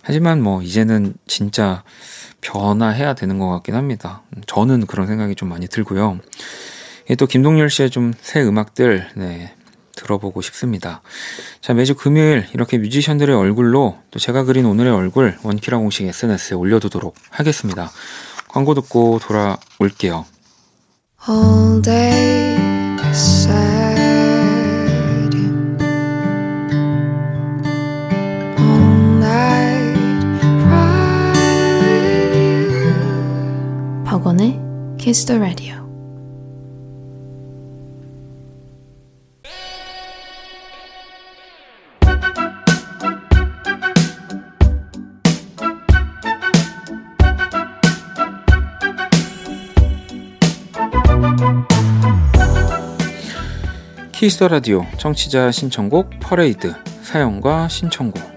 하지만 0.04 0.42
뭐 0.42 0.62
이제는 0.62 1.14
진짜 1.26 1.82
변화해야 2.42 3.14
되는 3.14 3.38
것 3.38 3.48
같긴 3.48 3.74
합니다. 3.74 4.22
저는 4.46 4.86
그런 4.86 5.06
생각이 5.06 5.34
좀 5.34 5.48
많이 5.48 5.66
들고요. 5.66 6.20
예, 7.10 7.14
또 7.16 7.26
김동률 7.26 7.70
씨의 7.70 7.90
좀 7.90 8.12
새 8.20 8.42
음악들 8.42 9.08
네, 9.16 9.54
들어보고 9.96 10.42
싶습니다. 10.42 11.00
자 11.60 11.72
매주 11.74 11.94
금요일 11.94 12.46
이렇게 12.52 12.78
뮤지션들의 12.78 13.34
얼굴로 13.34 13.96
또 14.10 14.18
제가 14.18 14.44
그린 14.44 14.66
오늘의 14.66 14.92
얼굴 14.92 15.36
원키라 15.42 15.78
공식 15.78 16.06
SNS에 16.06 16.54
올려두도록 16.54 17.14
하겠습니다. 17.30 17.90
광고 18.48 18.74
듣고 18.74 19.20
돌아올게요. 19.20 20.26
all 21.26 21.80
day 21.82 22.56
Kiss 35.04 35.26
the 35.26 35.38
Radio. 35.38 35.84
키스터 54.12 54.48
라디오 54.48 54.86
청취자 54.96 55.50
신청곡 55.50 56.18
퍼레이드 56.20 56.74
사연과 57.02 57.68
신청곡 57.68 58.33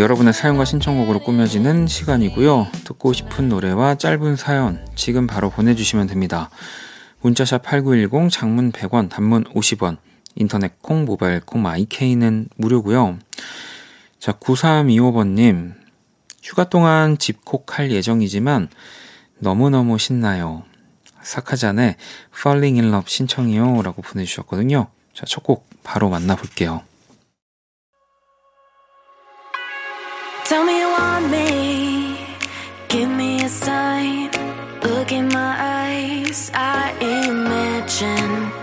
여러분의 0.00 0.32
사연과 0.32 0.64
신청곡으로 0.64 1.18
꾸며지는 1.18 1.86
시간이고요. 1.86 2.68
듣고 2.84 3.12
싶은 3.12 3.50
노래와 3.50 3.96
짧은 3.96 4.36
사연 4.36 4.82
지금 4.94 5.26
바로 5.26 5.50
보내주시면 5.50 6.06
됩니다. 6.06 6.48
문자샵 7.20 7.62
8910 7.62 8.30
장문 8.30 8.72
100원 8.72 9.10
단문 9.10 9.44
50원 9.44 9.98
인터넷 10.36 10.80
콩 10.80 11.04
모바일 11.04 11.40
콩 11.40 11.60
마이케이는 11.60 12.48
무료고요. 12.56 13.18
자 14.18 14.32
9325번님 14.32 15.74
휴가 16.42 16.70
동안 16.70 17.18
집콕할 17.18 17.90
예정이지만 17.90 18.70
너무너무 19.38 19.98
신나요. 19.98 20.62
사카잔의 21.20 21.96
Falling 22.34 22.80
in 22.80 22.90
Love 22.90 23.04
신청이요 23.06 23.82
라고 23.82 24.00
보내주셨거든요. 24.00 24.86
자 25.12 25.26
첫 25.26 25.42
곡 25.42 25.68
바로 25.82 26.08
만나볼게요. 26.08 26.89
Tell 30.50 30.64
me 30.64 30.80
you 30.80 30.88
want 30.88 31.30
me. 31.30 32.26
Give 32.88 33.08
me 33.08 33.44
a 33.44 33.48
sign. 33.48 34.32
Look 34.82 35.12
in 35.12 35.28
my 35.28 35.54
eyes. 35.56 36.50
I 36.52 36.90
imagine 37.00 38.59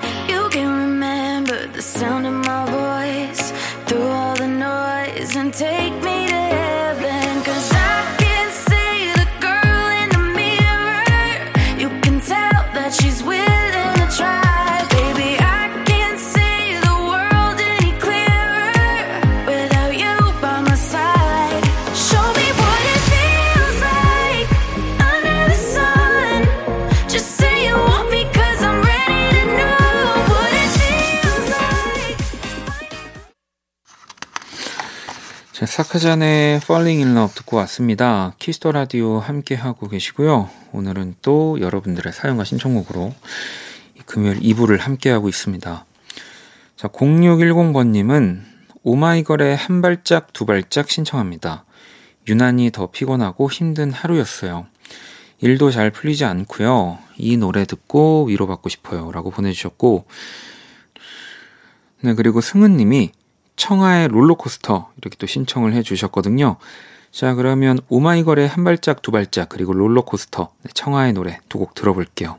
사카잔의 35.77 36.55
Falling 36.55 37.03
in 37.03 37.15
Love 37.15 37.35
듣고 37.35 37.57
왔습니다. 37.57 38.33
Kiss 38.39 38.58
the 38.58 38.71
Radio 38.71 39.19
함께 39.19 39.53
하고 39.53 39.87
계시고요. 39.87 40.49
오늘은 40.71 41.17
또 41.21 41.61
여러분들의 41.61 42.11
사연과 42.13 42.45
신청곡으로 42.45 43.13
이 43.95 43.99
금요일 44.07 44.39
2부를 44.39 44.79
함께 44.79 45.11
하고 45.11 45.29
있습니다. 45.29 45.85
자, 46.77 46.87
0610번님은 46.87 48.41
오마이걸의 48.81 49.55
한 49.55 49.83
발짝 49.83 50.33
두 50.33 50.47
발짝 50.47 50.89
신청합니다. 50.89 51.63
유난히 52.27 52.71
더 52.71 52.89
피곤하고 52.89 53.51
힘든 53.51 53.91
하루였어요. 53.91 54.65
일도 55.41 55.69
잘 55.69 55.91
풀리지 55.91 56.25
않고요. 56.25 56.97
이 57.17 57.37
노래 57.37 57.65
듣고 57.65 58.25
위로받고 58.25 58.69
싶어요. 58.69 59.11
라고 59.11 59.29
보내주셨고, 59.29 60.07
네, 62.01 62.15
그리고 62.15 62.41
승은님이 62.41 63.11
청하의 63.57 64.07
롤러코스터 64.09 64.91
이렇게 64.97 65.17
또 65.17 65.27
신청을 65.27 65.73
해주셨거든요. 65.73 66.55
자, 67.11 67.33
그러면 67.33 67.79
오마이걸의 67.89 68.47
한 68.47 68.63
발짝 68.63 69.01
두 69.01 69.11
발짝 69.11 69.49
그리고 69.49 69.73
롤러코스터 69.73 70.51
네, 70.63 70.69
청하의 70.73 71.13
노래 71.13 71.39
두 71.49 71.57
곡 71.59 71.73
들어볼게요. 71.73 72.37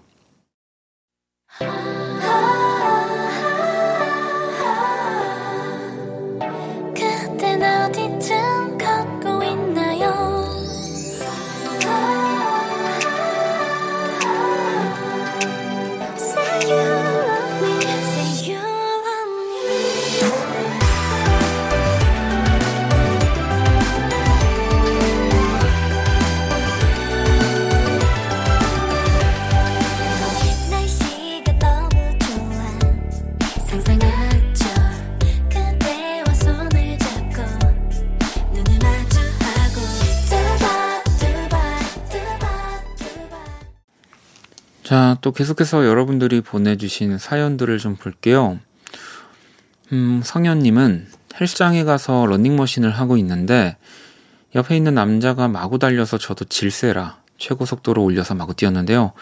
또 45.28 45.32
계속해서 45.32 45.84
여러분들이 45.84 46.40
보내주신 46.40 47.18
사연들을 47.18 47.76
좀 47.76 47.96
볼게요. 47.96 48.58
음, 49.92 50.22
성현님은 50.24 51.06
헬스장에 51.38 51.84
가서 51.84 52.24
런닝머신을 52.24 52.90
하고 52.90 53.18
있는데 53.18 53.76
옆에 54.54 54.74
있는 54.74 54.94
남자가 54.94 55.46
마구 55.46 55.78
달려서 55.78 56.16
저도 56.16 56.46
질세라 56.46 57.18
최고 57.36 57.66
속도로 57.66 58.02
올려서 58.02 58.36
마구 58.36 58.54
뛰었는데요. 58.54 59.12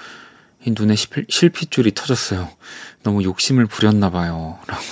이 0.64 0.75
눈에 0.79 0.95
실핏- 0.95 1.29
실핏줄이 1.29 1.92
터졌어요. 1.92 2.51
너무 3.03 3.25
욕심을 3.25 3.66
부렸나 3.66 4.11
봐요. 4.11 4.61
라고. 4.69 4.83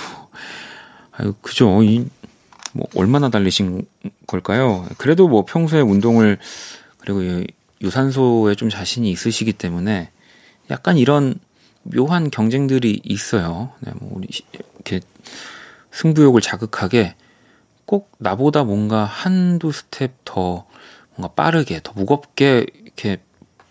아유, 1.13 1.33
그죠. 1.41 1.81
이, 1.81 2.05
뭐, 2.73 2.87
얼마나 2.93 3.29
달리신 3.29 3.85
걸까요? 4.27 4.85
그래도 4.97 5.29
뭐 5.29 5.45
평소에 5.45 5.79
운동을, 5.79 6.39
그리고 6.97 7.21
이 7.23 7.47
유산소에 7.81 8.55
좀 8.55 8.69
자신이 8.69 9.09
있으시기 9.11 9.53
때문에 9.53 10.11
약간 10.71 10.97
이런 10.97 11.35
묘한 11.83 12.31
경쟁들이 12.31 13.01
있어요. 13.03 13.71
네, 13.79 13.91
뭐 13.99 14.11
우리 14.15 14.27
시- 14.31 14.43
이렇게 14.53 15.01
승부욕을 15.91 16.41
자극하게 16.41 17.15
꼭 17.85 18.11
나보다 18.17 18.63
뭔가 18.63 19.05
한두 19.05 19.71
스텝 19.71 20.11
더 20.25 20.65
뭔가 21.15 21.33
빠르게, 21.35 21.79
더 21.83 21.93
무겁게 21.95 22.65
이렇게 22.83 23.17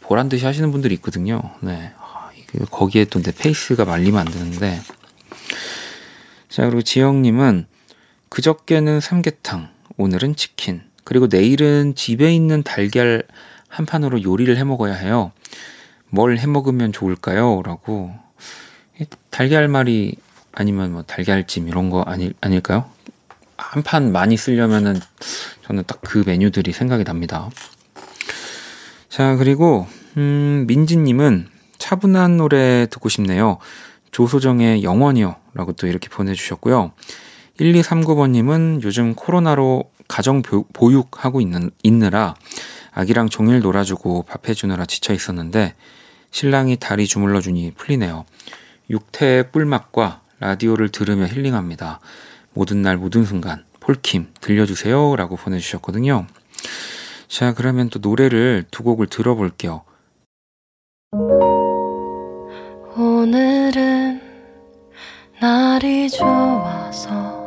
보란 0.01 0.29
듯이 0.29 0.45
하시는 0.47 0.71
분들이 0.71 0.95
있거든요. 0.95 1.41
네. 1.61 1.93
아, 1.99 2.31
거기에 2.71 3.07
또 3.07 3.21
내 3.21 3.33
페이스가 3.33 3.85
말리면 3.85 4.21
안 4.21 4.27
되는데. 4.33 4.81
자, 6.49 6.63
그리고 6.65 6.83
지영님은 6.83 7.67
그저께는 8.29 9.01
삼계탕, 9.01 9.69
오늘은 9.97 10.37
치킨, 10.37 10.83
그리고 11.03 11.27
내일은 11.27 11.95
집에 11.97 12.33
있는 12.35 12.63
달걀 12.63 13.25
한 13.69 13.87
판으로 13.87 14.23
요리를 14.23 14.57
해 14.57 14.63
먹어야 14.63 14.95
해요. 14.95 15.33
뭘 16.15 16.37
해 16.39 16.47
먹으면 16.47 16.93
좋을까요? 16.93 17.63
라고. 17.65 18.13
이 19.01 19.07
달걀말이 19.31 20.17
아니면 20.53 20.93
뭐 20.93 21.03
달걀찜 21.03 21.67
이런 21.69 21.91
거 21.91 22.03
아니, 22.03 22.33
아닐까요? 22.41 22.85
한 23.57 23.83
판 23.83 24.13
많이 24.13 24.37
쓰려면은 24.37 25.01
저는 25.67 25.85
딱 25.87 26.01
그 26.03 26.23
메뉴들이 26.27 26.73
생각이 26.73 27.03
납니다. 27.05 27.51
자, 29.09 29.37
그리고, 29.37 29.87
음, 30.17 30.65
민지님은 30.69 31.49
차분한 31.79 32.37
노래 32.37 32.87
듣고 32.91 33.09
싶네요. 33.09 33.59
조소정의 34.11 34.83
영원이요. 34.85 35.37
라고 35.55 35.73
또 35.73 35.87
이렇게 35.87 36.09
보내주셨고요. 36.09 36.93
1239번님은 37.61 38.83
요즘 38.83 39.15
코로나로 39.15 39.91
가정 40.09 40.43
보- 40.43 40.65
보육하고 40.73 41.41
있는, 41.41 41.71
있느라 41.83 42.35
아기랑 42.93 43.29
종일 43.29 43.61
놀아주고 43.61 44.25
밥 44.25 44.49
해주느라 44.49 44.85
지쳐 44.87 45.13
있었는데 45.15 45.75
신랑이 46.35 46.77
다리 46.79 47.07
주물러 47.07 47.41
주니 47.41 47.71
풀리네요. 47.71 48.25
육태의 48.91 49.53
꿀맛과 49.53 50.23
라디오를 50.41 50.89
들으며 50.89 51.29
힐링합니다. 51.29 52.01
모든 52.55 52.83
날 52.83 52.97
모든 52.97 53.25
순간 53.25 53.65
폴킴 53.79 54.33
들려주세요 54.41 55.15
라고 55.15 55.37
보내주셨거든요. 55.37 56.27
자 57.29 57.55
그러면 57.55 57.89
또 57.89 58.01
노래를 58.01 58.65
두 58.73 58.83
곡을 58.83 59.07
들어볼게요. 59.07 59.85
오늘은 62.97 64.21
날이 65.41 66.11
좋아서 66.11 67.45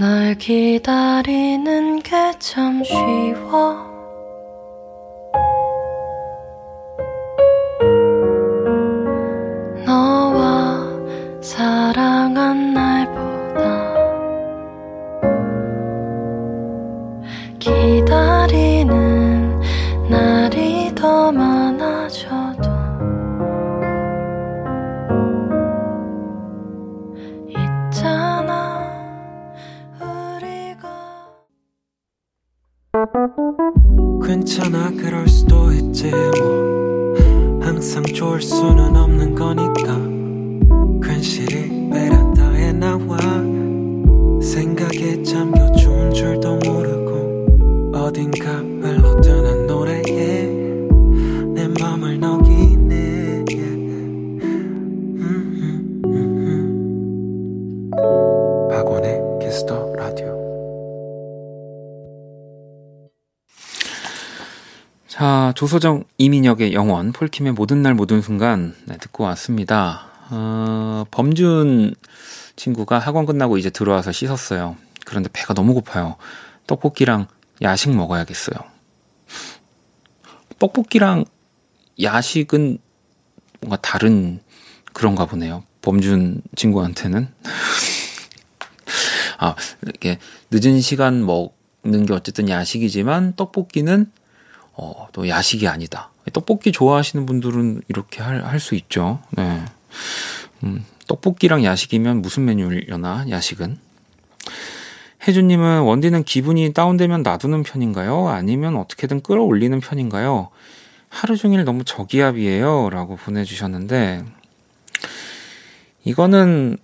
널 0.00 0.34
기다리는 0.36 2.02
게 2.02 2.23
참 2.44 2.84
쉬워 2.84 3.40
너와 3.42 3.83
조소정 65.64 66.04
이민혁의 66.18 66.74
영원, 66.74 67.12
폴킴의 67.12 67.54
모든 67.54 67.80
날 67.80 67.94
모든 67.94 68.20
순간 68.20 68.76
네, 68.84 68.98
듣고 68.98 69.24
왔습니다. 69.24 70.08
어, 70.28 71.06
범준 71.10 71.94
친구가 72.54 72.98
학원 72.98 73.24
끝나고 73.24 73.56
이제 73.56 73.70
들어와서 73.70 74.12
씻었어요. 74.12 74.76
그런데 75.06 75.30
배가 75.32 75.54
너무 75.54 75.72
고파요. 75.72 76.16
떡볶이랑 76.66 77.28
야식 77.62 77.96
먹어야겠어요. 77.96 78.56
떡볶이랑 80.58 81.24
야식은 81.98 82.76
뭔가 83.62 83.78
다른 83.80 84.42
그런가 84.92 85.24
보네요. 85.24 85.64
범준 85.80 86.42
친구한테는. 86.56 87.28
아, 89.38 89.56
이렇게 89.80 90.18
늦은 90.50 90.82
시간 90.82 91.24
먹는 91.24 92.04
게 92.04 92.12
어쨌든 92.12 92.50
야식이지만 92.50 93.36
떡볶이는 93.36 94.12
어, 94.76 95.08
또 95.12 95.28
야식이 95.28 95.68
아니다. 95.68 96.10
떡볶이 96.32 96.72
좋아하시는 96.72 97.26
분들은 97.26 97.82
이렇게 97.88 98.22
할, 98.22 98.44
할 98.44 98.58
수 98.60 98.74
있죠. 98.74 99.20
네. 99.30 99.64
음, 100.64 100.84
떡볶이랑 101.06 101.64
야식이면 101.64 102.22
무슨 102.22 102.44
메뉴려나, 102.44 103.26
야식은? 103.28 103.78
혜주님은 105.26 105.82
원디는 105.82 106.24
기분이 106.24 106.72
다운되면 106.72 107.22
놔두는 107.22 107.62
편인가요? 107.62 108.28
아니면 108.28 108.76
어떻게든 108.76 109.22
끌어올리는 109.22 109.78
편인가요? 109.80 110.48
하루 111.08 111.36
종일 111.36 111.64
너무 111.64 111.84
저기압이에요. 111.84 112.90
라고 112.90 113.16
보내주셨는데, 113.16 114.24
이거는 116.04 116.76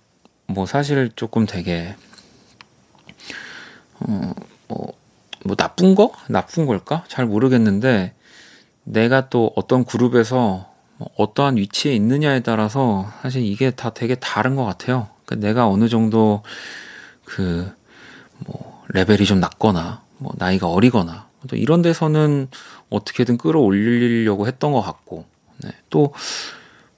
뭐 0.47 0.65
사실 0.65 1.11
조금 1.15 1.45
되게, 1.45 1.95
어, 3.99 4.33
뭐, 4.67 4.93
뭐 5.45 5.55
나쁜 5.55 5.95
거? 5.95 6.11
나쁜 6.29 6.65
걸까? 6.65 7.03
잘 7.07 7.25
모르겠는데 7.25 8.13
내가 8.83 9.29
또 9.29 9.51
어떤 9.55 9.85
그룹에서 9.85 10.69
뭐 10.97 11.09
어떠한 11.17 11.57
위치에 11.57 11.93
있느냐에 11.95 12.41
따라서 12.41 13.11
사실 13.21 13.43
이게 13.43 13.71
다 13.71 13.91
되게 13.91 14.15
다른 14.15 14.55
것 14.55 14.65
같아요. 14.65 15.09
그러니까 15.25 15.47
내가 15.47 15.67
어느 15.67 15.87
정도 15.89 16.43
그 17.25 17.71
뭐 18.47 18.83
레벨이 18.89 19.25
좀 19.25 19.39
낮거나 19.39 20.01
뭐 20.17 20.33
나이가 20.37 20.67
어리거나 20.67 21.27
또 21.47 21.55
이런 21.55 21.81
데서는 21.83 22.47
어떻게든 22.89 23.37
끌어올리려고 23.37 24.47
했던 24.47 24.71
것 24.71 24.81
같고 24.81 25.25
네. 25.63 25.71
또 25.89 26.11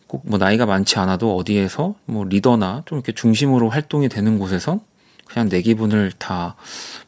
꼭 0.08 0.22
뭐 0.26 0.38
나이가 0.38 0.66
많지 0.66 1.00
않아도 1.00 1.36
어디에서 1.36 1.96
뭐 2.06 2.24
리더나 2.24 2.84
좀 2.86 2.98
이렇게 3.00 3.12
중심으로 3.12 3.70
활동이 3.70 4.08
되는 4.10 4.40
곳에선 4.40 4.80
그냥 5.26 5.50
내 5.50 5.62
기분을 5.62 6.12
다 6.20 6.56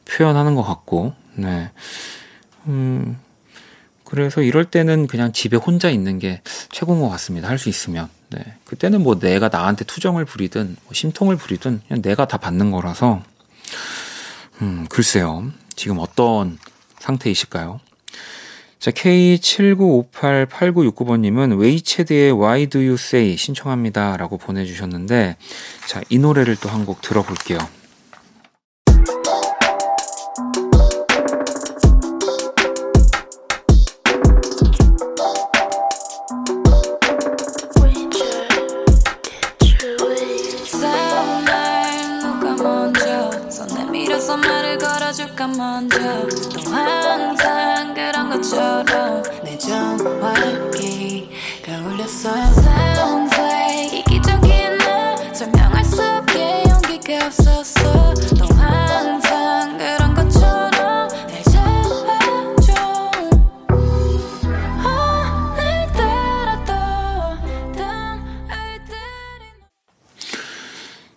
표현하는 0.05 0.55
것 0.55 0.63
같고, 0.63 1.13
네. 1.35 1.71
음, 2.67 3.17
그래서 4.03 4.41
이럴 4.41 4.65
때는 4.65 5.07
그냥 5.07 5.31
집에 5.33 5.57
혼자 5.57 5.89
있는 5.89 6.19
게 6.19 6.41
최고인 6.71 7.01
것 7.01 7.09
같습니다. 7.09 7.47
할 7.49 7.57
수 7.57 7.69
있으면. 7.69 8.09
네. 8.29 8.39
그때는 8.65 9.01
뭐 9.03 9.17
내가 9.19 9.49
나한테 9.49 9.85
투정을 9.85 10.25
부리든, 10.25 10.75
뭐 10.83 10.93
심통을 10.93 11.35
부리든, 11.37 11.81
그냥 11.87 12.01
내가 12.01 12.27
다 12.27 12.37
받는 12.37 12.71
거라서, 12.71 13.21
음, 14.61 14.85
글쎄요. 14.89 15.51
지금 15.75 15.99
어떤 15.99 16.57
상태이실까요? 16.99 17.79
자, 18.79 18.91
K79588969번님은 18.91 21.57
웨이체드의 21.59 22.31
Why 22.33 22.67
Do 22.67 22.79
You 22.81 22.93
Say 22.95 23.37
신청합니다. 23.37 24.17
라고 24.17 24.37
보내주셨는데, 24.37 25.37
자, 25.87 26.01
이 26.09 26.17
노래를 26.19 26.55
또 26.57 26.69
한 26.69 26.85
곡 26.85 27.01
들어볼게요. 27.01 27.57
먼저 45.57 45.97
또 46.53 46.71
항상 46.71 47.93
그런 47.93 48.29
것처럼 48.29 49.23
내 49.43 49.57
전화기가 49.57 51.27
울렸어 51.85 52.74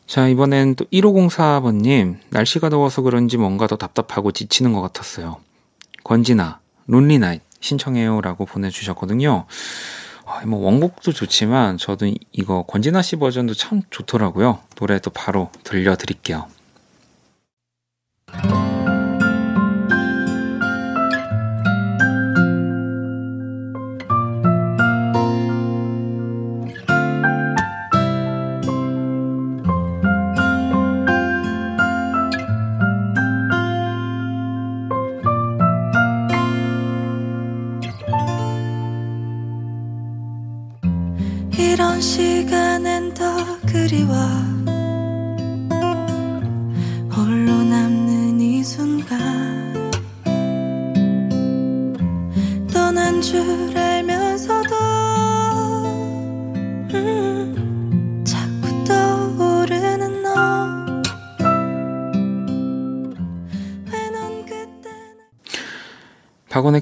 자, 0.09 0.27
이번엔 0.27 0.75
또 0.75 0.87
1504번님, 0.87 2.17
날씨가 2.31 2.71
더워서 2.71 3.03
그런지 3.03 3.37
뭔가 3.37 3.67
더 3.67 3.77
답답하고 3.77 4.33
지치는 4.33 4.73
것 4.73 4.81
같았어요. 4.81 5.37
권진아, 6.03 6.61
론리나잇 6.87 7.43
신청해요 7.61 8.23
라고 8.23 8.47
보내주셨거든요. 8.47 9.45
아, 10.25 10.47
뭐 10.47 10.61
원곡도 10.61 11.13
좋지만 11.13 11.77
저도 11.77 12.07
이- 12.07 12.19
이거 12.33 12.63
권진아 12.63 13.03
씨 13.03 13.17
버전도 13.17 13.53
참 13.53 13.83
좋더라고요. 13.91 14.61
노래도 14.81 15.11
바로 15.11 15.51
들려드릴게요. 15.65 16.47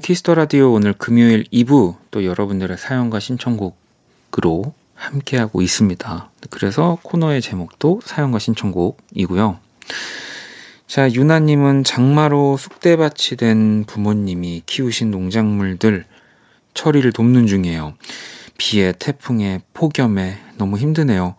Kiss 0.07 0.23
the 0.23 0.35
Radio 0.35 0.71
오늘 0.71 0.93
금요일 0.93 1.43
2부 1.51 1.97
또 2.11 2.23
여러분들의 2.23 2.77
사연과 2.77 3.19
신청곡으로 3.19 4.73
함께하고 4.95 5.61
있습니다. 5.61 6.29
그래서 6.49 6.97
코너의 7.03 7.41
제목도 7.41 7.99
사연과 8.05 8.39
신청곡이고요. 8.39 9.59
자, 10.87 11.11
유나님은 11.11 11.83
장마로 11.83 12.55
쑥대밭이 12.55 13.35
된 13.37 13.83
부모님이 13.83 14.63
키우신 14.65 15.11
농작물들 15.11 16.05
처리를 16.73 17.11
돕는 17.11 17.47
중이에요. 17.47 17.95
비에, 18.57 18.93
태풍에, 18.93 19.59
폭염에 19.73 20.37
너무 20.57 20.77
힘드네요. 20.77 21.35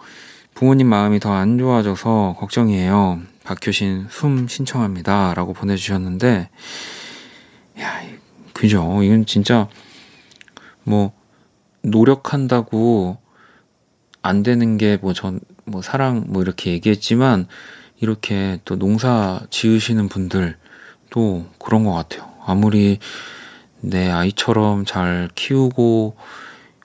부모님 0.52 0.88
마음이 0.88 1.20
더 1.20 1.32
안 1.32 1.56
좋아져서 1.56 2.36
걱정이에요. 2.38 3.22
박효신 3.44 4.08
숨 4.10 4.46
신청합니다. 4.46 5.32
라고 5.32 5.54
보내주셨는데, 5.54 6.50
야, 7.80 8.17
그죠. 8.58 9.04
이건 9.04 9.24
진짜 9.24 9.68
뭐 10.82 11.12
노력한다고 11.82 13.18
안 14.20 14.42
되는 14.42 14.78
게 14.78 14.96
뭐전뭐 14.96 15.80
사랑 15.80 16.24
뭐 16.26 16.42
이렇게 16.42 16.72
얘기했지만 16.72 17.46
이렇게 18.00 18.58
또 18.64 18.76
농사 18.76 19.40
지으시는 19.50 20.08
분들도 20.08 21.46
그런 21.60 21.84
것 21.84 21.92
같아요. 21.92 22.28
아무리 22.44 22.98
내 23.80 24.10
아이처럼 24.10 24.84
잘 24.84 25.28
키우고 25.36 26.16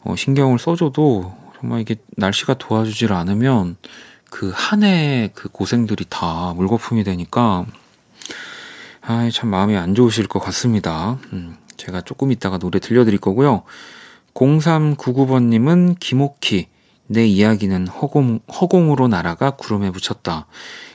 어, 0.03 0.15
신경을 0.15 0.59
써줘도 0.59 1.35
정말 1.59 1.81
이게 1.81 1.95
날씨가 2.17 2.53
도와주질 2.59 3.13
않으면 3.13 3.77
그 4.29 4.51
한 4.53 4.83
해의 4.83 5.31
그 5.33 5.49
고생들이 5.49 6.05
다 6.07 6.53
물거품이 6.55 7.03
되니까 7.03 7.65
아, 9.05 9.29
참 9.33 9.49
마음이 9.49 9.75
안 9.75 9.95
좋으실 9.95 10.27
것 10.27 10.39
같습니다. 10.39 11.17
음, 11.33 11.57
제가 11.83 12.01
조금 12.01 12.31
이따가 12.31 12.57
노래 12.57 12.79
들려드릴 12.79 13.19
거고요. 13.19 13.63
0399번님은 14.33 15.99
김옥희, 15.99 16.69
내 17.07 17.25
이야기는 17.25 17.87
허공, 17.87 18.39
허공으로 18.47 19.09
날아가 19.09 19.51
구름에 19.51 19.91
붙였다. 19.91 20.47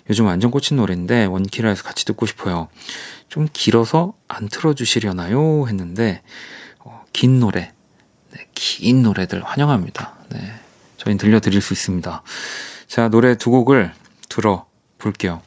요즘 0.09 0.25
완전 0.25 0.51
꽂힌 0.51 0.79
노래인데 0.79 1.27
원키라에서 1.27 1.83
같이 1.83 2.07
듣고 2.07 2.25
싶어요. 2.25 2.69
좀 3.29 3.47
길어서 3.53 4.15
안 4.27 4.49
틀어주시려나요? 4.49 5.69
했는데 5.69 6.23
어, 6.79 7.05
긴 7.13 7.39
노래, 7.39 7.73
네, 8.33 8.47
긴 8.55 9.03
노래들 9.03 9.45
환영합니다. 9.45 10.17
네, 10.31 10.55
저희는 10.97 11.19
들려드릴 11.19 11.61
수 11.61 11.75
있습니다. 11.75 12.23
자, 12.87 13.09
노래 13.11 13.37
두 13.37 13.51
곡을 13.51 13.93
들어볼게요. 14.31 15.43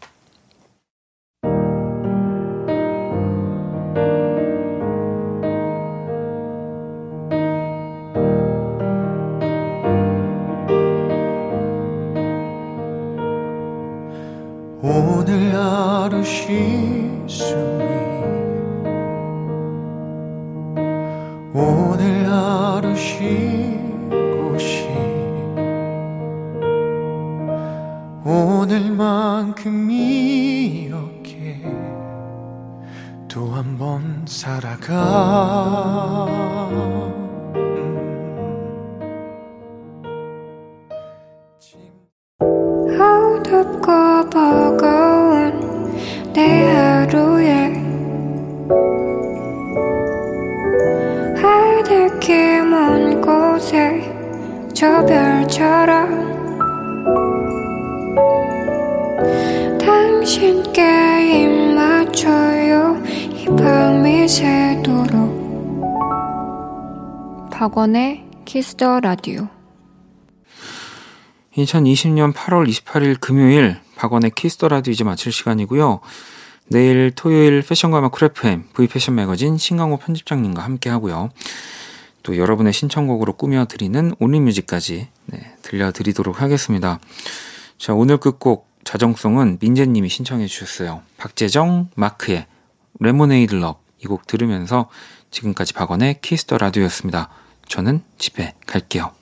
Kiss 68.81 68.92
the 68.92 68.99
Radio 68.99 69.47
2020년 71.55 72.33
8월 72.33 72.67
28일 72.67 73.19
금요일 73.19 73.79
박원의 73.95 74.31
Kiss 74.31 74.53
the 74.53 74.69
Radio 74.69 74.91
이제 74.91 75.03
마칠 75.03 75.31
시간이고요. 75.31 75.99
내일 76.65 77.11
토요일 77.11 77.61
패션과 77.61 77.99
음악 77.99 78.11
Cool 78.13 78.51
FM 78.51 78.69
V패션 78.73 79.13
매거진 79.13 79.59
신강호 79.59 79.97
편집장님과 79.97 80.63
함께 80.63 80.89
하고요. 80.89 81.29
또 82.23 82.37
여러분의 82.37 82.73
신청곡으로 82.73 83.33
꾸며드리는 83.33 84.15
Only 84.19 84.45
Music까지 84.45 85.09
네, 85.27 85.55
들려드리도록 85.61 86.41
하겠습니다. 86.41 86.99
자 87.77 87.93
오늘 87.93 88.17
끝곡 88.17 88.67
자정송은 88.83 89.59
민재님이 89.61 90.09
신청해 90.09 90.47
주셨어요. 90.47 91.03
박재정 91.17 91.89
마크의 91.93 92.47
Lemonade 92.99 93.53
Love 93.53 93.83
이 94.03 94.07
곡 94.07 94.25
들으면서 94.25 94.89
지금까지 95.29 95.73
박원의 95.73 96.21
키스터 96.21 96.57
라디오였습니다. 96.57 97.29
저는 97.71 98.03
집에 98.17 98.53
갈게요. 98.67 99.13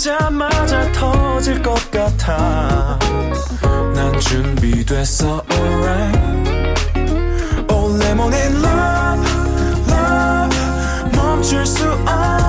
보자마자 0.00 0.90
터질 0.92 1.60
것 1.62 1.79
같아. 1.90 2.98
난 3.94 4.18
준비됐어 4.20 5.42
alright. 5.50 6.18
Oh, 7.70 7.94
올레몬의 7.94 8.40
love 8.46 9.28
love. 9.88 10.56
멈출 11.16 11.66
수 11.66 11.84
없어 12.06 12.39